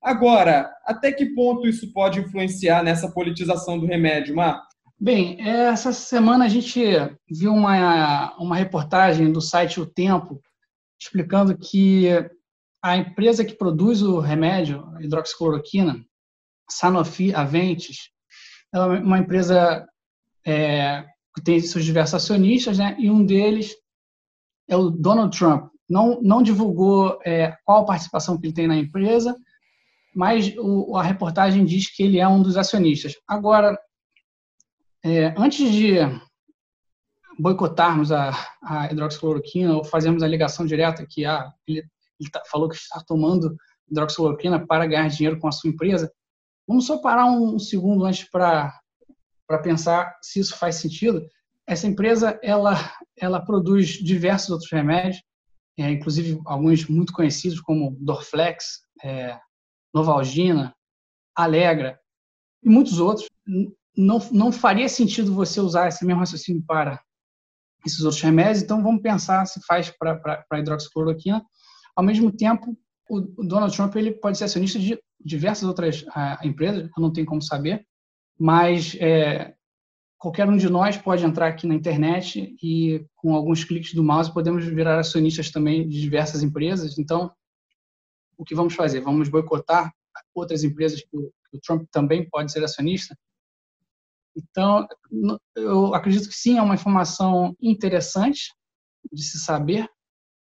Agora, 0.05 0.71
até 0.85 1.11
que 1.11 1.33
ponto 1.33 1.67
isso 1.67 1.91
pode 1.91 2.19
influenciar 2.19 2.83
nessa 2.83 3.09
politização 3.09 3.79
do 3.79 3.87
remédio, 3.87 4.35
Mar? 4.35 4.61
Bem, 4.99 5.41
essa 5.41 5.91
semana 5.91 6.45
a 6.45 6.47
gente 6.47 6.79
viu 7.27 7.51
uma, 7.51 8.37
uma 8.37 8.55
reportagem 8.55 9.31
do 9.31 9.41
site 9.41 9.81
O 9.81 9.85
Tempo 9.87 10.39
explicando 11.01 11.57
que 11.57 12.07
a 12.83 12.97
empresa 12.97 13.43
que 13.43 13.55
produz 13.55 14.03
o 14.03 14.19
remédio, 14.19 14.87
hidroxicloroquina, 15.01 15.99
Sanofi 16.69 17.33
Aventis, 17.33 18.11
é 18.75 18.79
uma 18.79 19.17
empresa 19.17 19.87
é, 20.45 21.03
que 21.35 21.43
tem 21.43 21.59
seus 21.59 21.83
diversos 21.83 22.13
acionistas, 22.13 22.77
né? 22.77 22.95
e 22.99 23.09
um 23.09 23.25
deles 23.25 23.75
é 24.69 24.77
o 24.77 24.91
Donald 24.91 25.35
Trump. 25.35 25.67
Não, 25.89 26.21
não 26.21 26.43
divulgou 26.43 27.19
é, 27.25 27.57
qual 27.65 27.81
a 27.81 27.85
participação 27.85 28.39
que 28.39 28.45
ele 28.45 28.53
tem 28.53 28.67
na 28.67 28.77
empresa, 28.77 29.35
mas 30.15 30.53
o, 30.57 30.95
a 30.97 31.03
reportagem 31.03 31.65
diz 31.65 31.93
que 31.93 32.03
ele 32.03 32.19
é 32.19 32.27
um 32.27 32.41
dos 32.41 32.57
acionistas. 32.57 33.15
Agora, 33.27 33.77
é, 35.03 35.33
antes 35.37 35.71
de 35.71 35.97
boicotarmos 37.37 38.11
a, 38.11 38.31
a, 38.63 38.91
hidroxicloroquina 38.91 39.75
ou 39.75 39.83
fazermos 39.83 40.23
a 40.23 40.27
ligação 40.27 40.65
direta 40.65 41.05
que 41.07 41.25
ah, 41.25 41.51
ele, 41.67 41.83
ele 42.19 42.29
tá, 42.31 42.41
falou 42.49 42.69
que 42.69 42.75
está 42.75 43.03
tomando 43.05 43.55
hidroxicloroquina 43.91 44.65
para 44.65 44.87
ganhar 44.87 45.07
dinheiro 45.09 45.37
com 45.37 45.47
a 45.47 45.51
sua 45.51 45.69
empresa, 45.69 46.11
Vamos 46.67 46.87
só 46.87 46.97
parar 46.97 47.27
um 47.27 47.59
segundo 47.59 48.05
antes 48.05 48.27
para 48.29 48.73
pensar 49.61 50.17
se 50.21 50.39
isso 50.39 50.57
faz 50.57 50.77
sentido. 50.77 51.25
Essa 51.67 51.87
empresa 51.87 52.39
ela, 52.41 52.73
ela 53.17 53.43
produz 53.43 53.89
diversos 53.89 54.49
outros 54.49 54.71
remédios, 54.71 55.21
é, 55.77 55.91
inclusive 55.91 56.39
alguns 56.45 56.87
muito 56.87 57.13
conhecidos 57.13 57.59
como 57.59 57.95
Dorflex, 57.99 58.81
é, 59.03 59.37
Novalgina, 59.95 60.75
Alegra 61.33 61.97
e 62.61 62.69
muitos 62.69 62.99
outros. 62.99 63.29
Não, 63.97 64.19
não 64.31 64.51
faria 64.51 64.89
sentido 64.89 65.33
você 65.33 65.61
usar 65.61 65.87
esse 65.87 66.05
mesmo 66.05 66.19
raciocínio 66.19 66.61
para 66.67 67.01
esses 67.85 68.01
outros 68.01 68.21
remédios, 68.21 68.61
então 68.61 68.83
vamos 68.83 69.01
pensar 69.01 69.45
se 69.45 69.61
faz 69.65 69.89
para 69.89 70.45
a 70.51 70.59
hidroxicloroquina. 70.59 71.41
Ao 71.95 72.03
mesmo 72.03 72.29
tempo, 72.31 72.77
o 73.09 73.21
Donald 73.21 73.73
Trump 73.73 73.95
ele 73.95 74.11
pode 74.11 74.37
ser 74.37 74.45
acionista 74.45 74.77
de 74.77 74.99
diversas 75.23 75.63
outras 75.63 76.01
uh, 76.01 76.43
empresas, 76.45 76.83
eu 76.83 77.01
não 77.01 77.13
tenho 77.13 77.25
como 77.25 77.41
saber, 77.41 77.85
mas 78.37 78.95
é, 78.99 79.53
qualquer 80.17 80.49
um 80.49 80.57
de 80.57 80.67
nós 80.67 80.97
pode 80.97 81.23
entrar 81.23 81.47
aqui 81.47 81.67
na 81.67 81.75
internet 81.75 82.55
e, 82.61 83.05
com 83.15 83.33
alguns 83.33 83.63
cliques 83.63 83.93
do 83.93 84.03
mouse, 84.03 84.33
podemos 84.33 84.65
virar 84.65 84.99
acionistas 84.99 85.51
também 85.51 85.87
de 85.87 86.01
diversas 86.01 86.43
empresas. 86.43 86.97
Então, 86.97 87.31
o 88.37 88.43
que 88.43 88.55
vamos 88.55 88.73
fazer? 88.73 89.01
Vamos 89.01 89.29
boicotar 89.29 89.91
outras 90.33 90.63
empresas 90.63 91.01
que 91.01 91.17
o, 91.17 91.31
Trump 91.65 91.87
também 91.89 92.27
pode 92.29 92.51
ser 92.51 92.63
acionista? 92.63 93.17
Então, 94.35 94.85
eu 95.55 95.95
acredito 95.95 96.27
que 96.27 96.35
sim, 96.35 96.57
é 96.57 96.61
uma 96.61 96.75
informação 96.75 97.55
interessante 97.61 98.53
de 99.11 99.23
se 99.23 99.39
saber, 99.39 99.87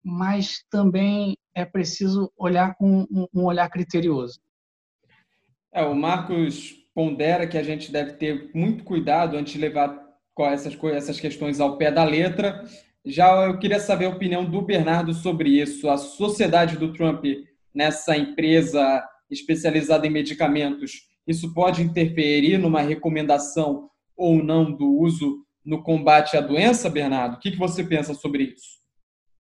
mas 0.05 0.65
também 0.71 1.37
é 1.55 1.65
preciso 1.65 2.33
olhar 2.37 2.77
com 2.77 3.07
um 3.35 3.45
olhar 3.45 3.69
criterioso. 3.69 4.41
É, 5.73 5.83
o 5.83 5.95
Marcos 5.95 6.75
pondera 6.95 7.47
que 7.47 7.59
a 7.59 7.63
gente 7.63 7.91
deve 7.91 8.13
ter 8.13 8.51
muito 8.55 8.85
cuidado 8.85 9.37
antes 9.37 9.55
de 9.55 9.59
levar 9.59 10.11
essas, 10.49 10.77
essas 10.85 11.21
questões 11.21 11.61
ao 11.61 11.77
pé 11.77 11.91
da 11.91 12.05
letra. 12.05 12.65
Já 13.05 13.47
eu 13.47 13.59
queria 13.59 13.79
saber 13.79 14.07
a 14.07 14.11
opinião 14.11 14.45
do 14.45 14.63
Bernardo 14.63 15.13
sobre 15.13 15.61
isso. 15.61 15.89
A 15.89 15.97
sociedade 15.97 16.77
do 16.77 16.93
Trump 16.93 17.25
nessa 17.75 18.17
empresa 18.17 19.03
especializada 19.31 20.07
em 20.07 20.11
medicamentos, 20.11 21.09
isso 21.27 21.55
pode 21.55 21.83
interferir 21.83 22.59
numa 22.59 22.81
recomendação 22.81 23.89
ou 24.17 24.43
não 24.43 24.71
do 24.71 24.99
uso 24.99 25.45
no 25.65 25.83
combate 25.83 26.37
à 26.37 26.41
doença, 26.41 26.91
Bernardo? 26.91 27.37
O 27.37 27.39
que 27.39 27.57
você 27.57 27.85
pensa 27.85 28.15
sobre 28.15 28.45
isso? 28.45 28.81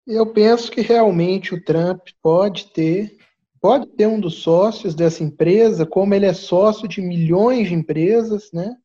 Eu 0.06 0.32
penso 0.32 0.70
que 0.70 0.80
realmente 0.80 1.54
o 1.54 1.62
Trump 1.62 2.08
pode 2.22 2.72
ter 2.72 3.16
pode 3.60 3.86
ter 3.96 4.06
um 4.06 4.20
dos 4.20 4.42
sócios 4.42 4.94
dessa 4.94 5.24
empresa, 5.24 5.86
como 5.86 6.12
ele 6.12 6.26
é 6.26 6.34
sócio 6.34 6.86
de 6.86 7.00
milhões 7.00 7.68
de 7.68 7.74
empresas, 7.74 8.50
né? 8.52 8.76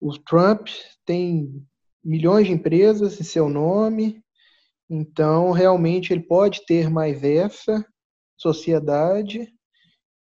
O 0.00 0.16
Trump 0.16 0.68
tem 1.04 1.60
milhões 2.04 2.46
de 2.46 2.52
empresas 2.52 3.20
em 3.20 3.24
seu 3.24 3.48
nome, 3.48 4.22
então 4.88 5.50
realmente 5.50 6.12
ele 6.12 6.22
pode 6.22 6.64
ter 6.66 6.88
mais 6.88 7.24
essa 7.24 7.84
sociedade. 8.36 9.52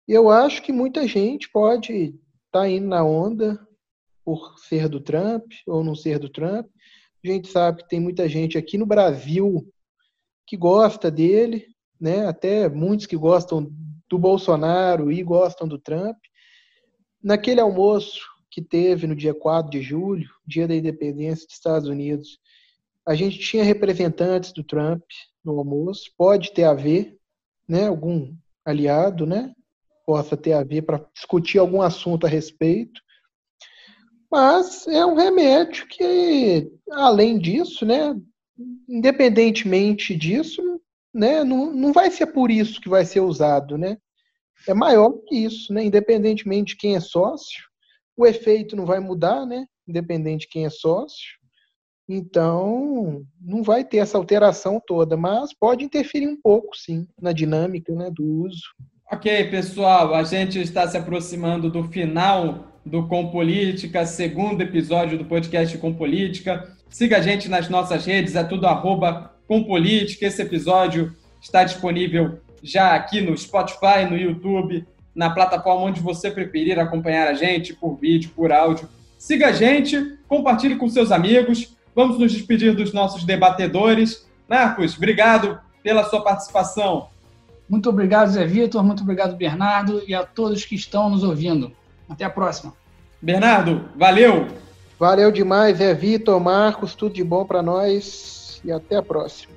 Eu 0.06 0.30
acho 0.30 0.62
que 0.62 0.72
muita 0.72 1.06
gente 1.06 1.50
pode 1.50 1.92
estar 1.92 2.14
tá 2.50 2.68
indo 2.68 2.86
na 2.86 3.04
onda 3.04 3.58
por 4.24 4.58
ser 4.58 4.88
do 4.88 5.00
Trump 5.00 5.52
ou 5.66 5.82
não 5.82 5.94
ser 5.94 6.18
do 6.18 6.28
Trump. 6.28 6.66
A 7.24 7.28
gente 7.28 7.48
sabe 7.48 7.82
que 7.82 7.88
tem 7.88 8.00
muita 8.00 8.28
gente 8.28 8.56
aqui 8.56 8.78
no 8.78 8.86
Brasil 8.86 9.66
que 10.46 10.56
gosta 10.56 11.10
dele, 11.10 11.66
né? 12.00 12.26
Até 12.26 12.68
muitos 12.68 13.06
que 13.06 13.16
gostam 13.16 13.70
do 14.08 14.18
Bolsonaro 14.18 15.12
e 15.12 15.22
gostam 15.22 15.68
do 15.68 15.78
Trump. 15.78 16.16
Naquele 17.22 17.60
almoço 17.60 18.20
que 18.50 18.62
teve 18.62 19.06
no 19.06 19.14
dia 19.14 19.34
4 19.34 19.70
de 19.70 19.82
julho, 19.82 20.28
dia 20.46 20.66
da 20.66 20.74
independência 20.74 21.46
dos 21.46 21.54
Estados 21.54 21.88
Unidos, 21.88 22.38
a 23.06 23.14
gente 23.14 23.38
tinha 23.38 23.64
representantes 23.64 24.52
do 24.52 24.62
Trump 24.62 25.02
no 25.44 25.58
almoço, 25.58 26.10
pode 26.16 26.52
ter 26.52 26.64
a 26.64 26.74
ver, 26.74 27.17
né, 27.68 27.88
algum 27.88 28.34
aliado, 28.64 29.26
né, 29.26 29.52
possa 30.06 30.36
ter 30.36 30.52
a 30.52 30.64
ver 30.64 30.82
para 30.82 31.04
discutir 31.14 31.58
algum 31.58 31.82
assunto 31.82 32.26
a 32.26 32.28
respeito. 32.28 33.00
Mas 34.30 34.86
é 34.86 35.04
um 35.04 35.14
remédio 35.14 35.86
que, 35.86 36.70
além 36.90 37.38
disso, 37.38 37.84
né, 37.84 38.14
independentemente 38.88 40.14
disso, 40.14 40.62
né, 41.12 41.44
não, 41.44 41.72
não 41.72 41.92
vai 41.92 42.10
ser 42.10 42.26
por 42.26 42.50
isso 42.50 42.80
que 42.80 42.88
vai 42.88 43.04
ser 43.04 43.20
usado, 43.20 43.78
né? 43.78 43.98
É 44.66 44.74
maior 44.74 45.12
que 45.26 45.36
isso, 45.36 45.72
né? 45.72 45.84
Independentemente 45.84 46.74
de 46.74 46.76
quem 46.76 46.96
é 46.96 47.00
sócio, 47.00 47.62
o 48.16 48.26
efeito 48.26 48.76
não 48.76 48.84
vai 48.84 49.00
mudar, 49.00 49.46
né? 49.46 49.66
Independente 49.86 50.42
de 50.42 50.48
quem 50.48 50.66
é 50.66 50.70
sócio. 50.70 51.38
Então, 52.08 53.22
não 53.40 53.62
vai 53.62 53.84
ter 53.84 53.98
essa 53.98 54.16
alteração 54.16 54.80
toda, 54.84 55.16
mas 55.16 55.52
pode 55.52 55.84
interferir 55.84 56.26
um 56.26 56.40
pouco, 56.40 56.76
sim, 56.76 57.06
na 57.20 57.32
dinâmica 57.32 57.92
né, 57.94 58.10
do 58.10 58.24
uso. 58.24 58.62
Ok, 59.12 59.44
pessoal, 59.50 60.14
a 60.14 60.22
gente 60.22 60.58
está 60.58 60.86
se 60.86 60.96
aproximando 60.96 61.70
do 61.70 61.84
final 61.84 62.72
do 62.84 63.06
Com 63.06 63.30
Política, 63.30 64.06
segundo 64.06 64.62
episódio 64.62 65.18
do 65.18 65.24
podcast 65.24 65.76
Com 65.78 65.92
Política. 65.92 66.74
Siga 66.88 67.18
a 67.18 67.20
gente 67.20 67.48
nas 67.48 67.68
nossas 67.68 68.06
redes, 68.06 68.34
é 68.34 68.42
tudo 68.42 68.66
arroba 68.66 69.34
com 69.46 69.64
política. 69.64 70.26
Esse 70.26 70.42
episódio 70.42 71.14
está 71.40 71.64
disponível 71.64 72.40
já 72.62 72.94
aqui 72.94 73.20
no 73.20 73.36
Spotify, 73.36 74.04
no 74.08 74.16
YouTube, 74.16 74.86
na 75.14 75.30
plataforma 75.30 75.82
onde 75.82 76.00
você 76.00 76.30
preferir 76.30 76.78
acompanhar 76.78 77.28
a 77.28 77.34
gente, 77.34 77.74
por 77.74 77.96
vídeo, 77.96 78.30
por 78.34 78.52
áudio. 78.52 78.88
Siga 79.18 79.48
a 79.48 79.52
gente, 79.52 80.18
compartilhe 80.28 80.76
com 80.76 80.88
seus 80.88 81.10
amigos. 81.10 81.76
Vamos 81.98 82.16
nos 82.16 82.30
despedir 82.30 82.76
dos 82.76 82.92
nossos 82.92 83.24
debatedores. 83.24 84.24
Marcos, 84.48 84.96
obrigado 84.96 85.58
pela 85.82 86.04
sua 86.04 86.22
participação. 86.22 87.08
Muito 87.68 87.88
obrigado, 87.88 88.30
Zé 88.30 88.46
Vitor. 88.46 88.84
Muito 88.84 89.02
obrigado, 89.02 89.34
Bernardo, 89.34 90.04
e 90.06 90.14
a 90.14 90.22
todos 90.22 90.64
que 90.64 90.76
estão 90.76 91.10
nos 91.10 91.24
ouvindo. 91.24 91.72
Até 92.08 92.24
a 92.24 92.30
próxima. 92.30 92.72
Bernardo, 93.20 93.86
valeu! 93.96 94.46
Valeu 94.96 95.32
demais, 95.32 95.78
Zé 95.78 95.92
Vitor, 95.92 96.38
Marcos, 96.38 96.94
tudo 96.94 97.16
de 97.16 97.24
bom 97.24 97.44
para 97.44 97.62
nós 97.62 98.60
e 98.64 98.70
até 98.70 98.94
a 98.94 99.02
próxima. 99.02 99.54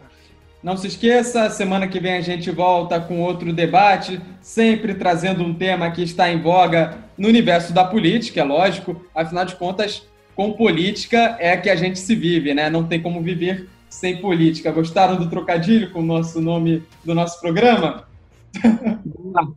Não 0.63 0.75
se 0.75 0.87
esqueça, 0.87 1.47
semana 1.51 1.87
que 1.87 1.99
vem 1.99 2.13
a 2.13 2.21
gente 2.21 2.49
volta 2.49 2.99
com 2.99 3.21
outro 3.21 3.53
debate, 3.53 4.19
sempre 4.41 4.95
trazendo 4.95 5.43
um 5.43 5.53
tema 5.53 5.91
que 5.91 6.01
está 6.01 6.27
em 6.27 6.41
voga 6.41 6.97
no 7.15 7.27
universo 7.27 7.71
da 7.71 7.83
política, 7.83 8.41
é 8.41 8.43
lógico, 8.43 8.99
afinal 9.13 9.45
de 9.45 9.55
contas, 9.55 10.07
com 10.41 10.53
política 10.53 11.37
é 11.39 11.55
que 11.55 11.69
a 11.69 11.75
gente 11.75 11.99
se 11.99 12.15
vive, 12.15 12.51
né? 12.51 12.67
Não 12.67 12.83
tem 12.83 12.99
como 12.99 13.21
viver 13.21 13.69
sem 13.87 14.17
política. 14.17 14.71
Gostaram 14.71 15.15
do 15.15 15.29
trocadilho 15.29 15.91
com 15.91 15.99
o 15.99 16.03
nosso 16.03 16.41
nome 16.41 16.81
do 17.05 17.13
nosso 17.13 17.39
programa? 17.39 18.07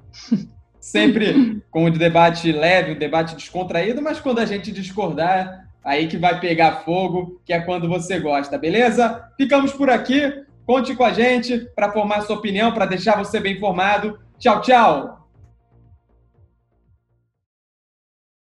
Sempre 0.79 1.63
com 1.71 1.87
o 1.87 1.91
debate 1.91 2.53
leve, 2.53 2.93
o 2.93 2.99
debate 2.99 3.35
descontraído, 3.35 4.03
mas 4.03 4.21
quando 4.21 4.41
a 4.41 4.45
gente 4.45 4.71
discordar, 4.71 5.71
aí 5.83 6.07
que 6.07 6.19
vai 6.19 6.39
pegar 6.39 6.83
fogo, 6.85 7.41
que 7.47 7.55
é 7.55 7.61
quando 7.61 7.89
você 7.89 8.21
gosta, 8.21 8.59
beleza? 8.59 9.27
Ficamos 9.39 9.73
por 9.73 9.89
aqui. 9.89 10.21
Conte 10.67 10.95
com 10.95 11.05
a 11.05 11.15
gente 11.15 11.67
para 11.75 11.93
formar 11.93 12.21
sua 12.23 12.37
opinião, 12.37 12.73
para 12.73 12.85
deixar 12.85 13.17
você 13.17 13.41
bem 13.41 13.57
informado. 13.57 14.19
Tchau, 14.39 14.61
tchau! 14.61 15.24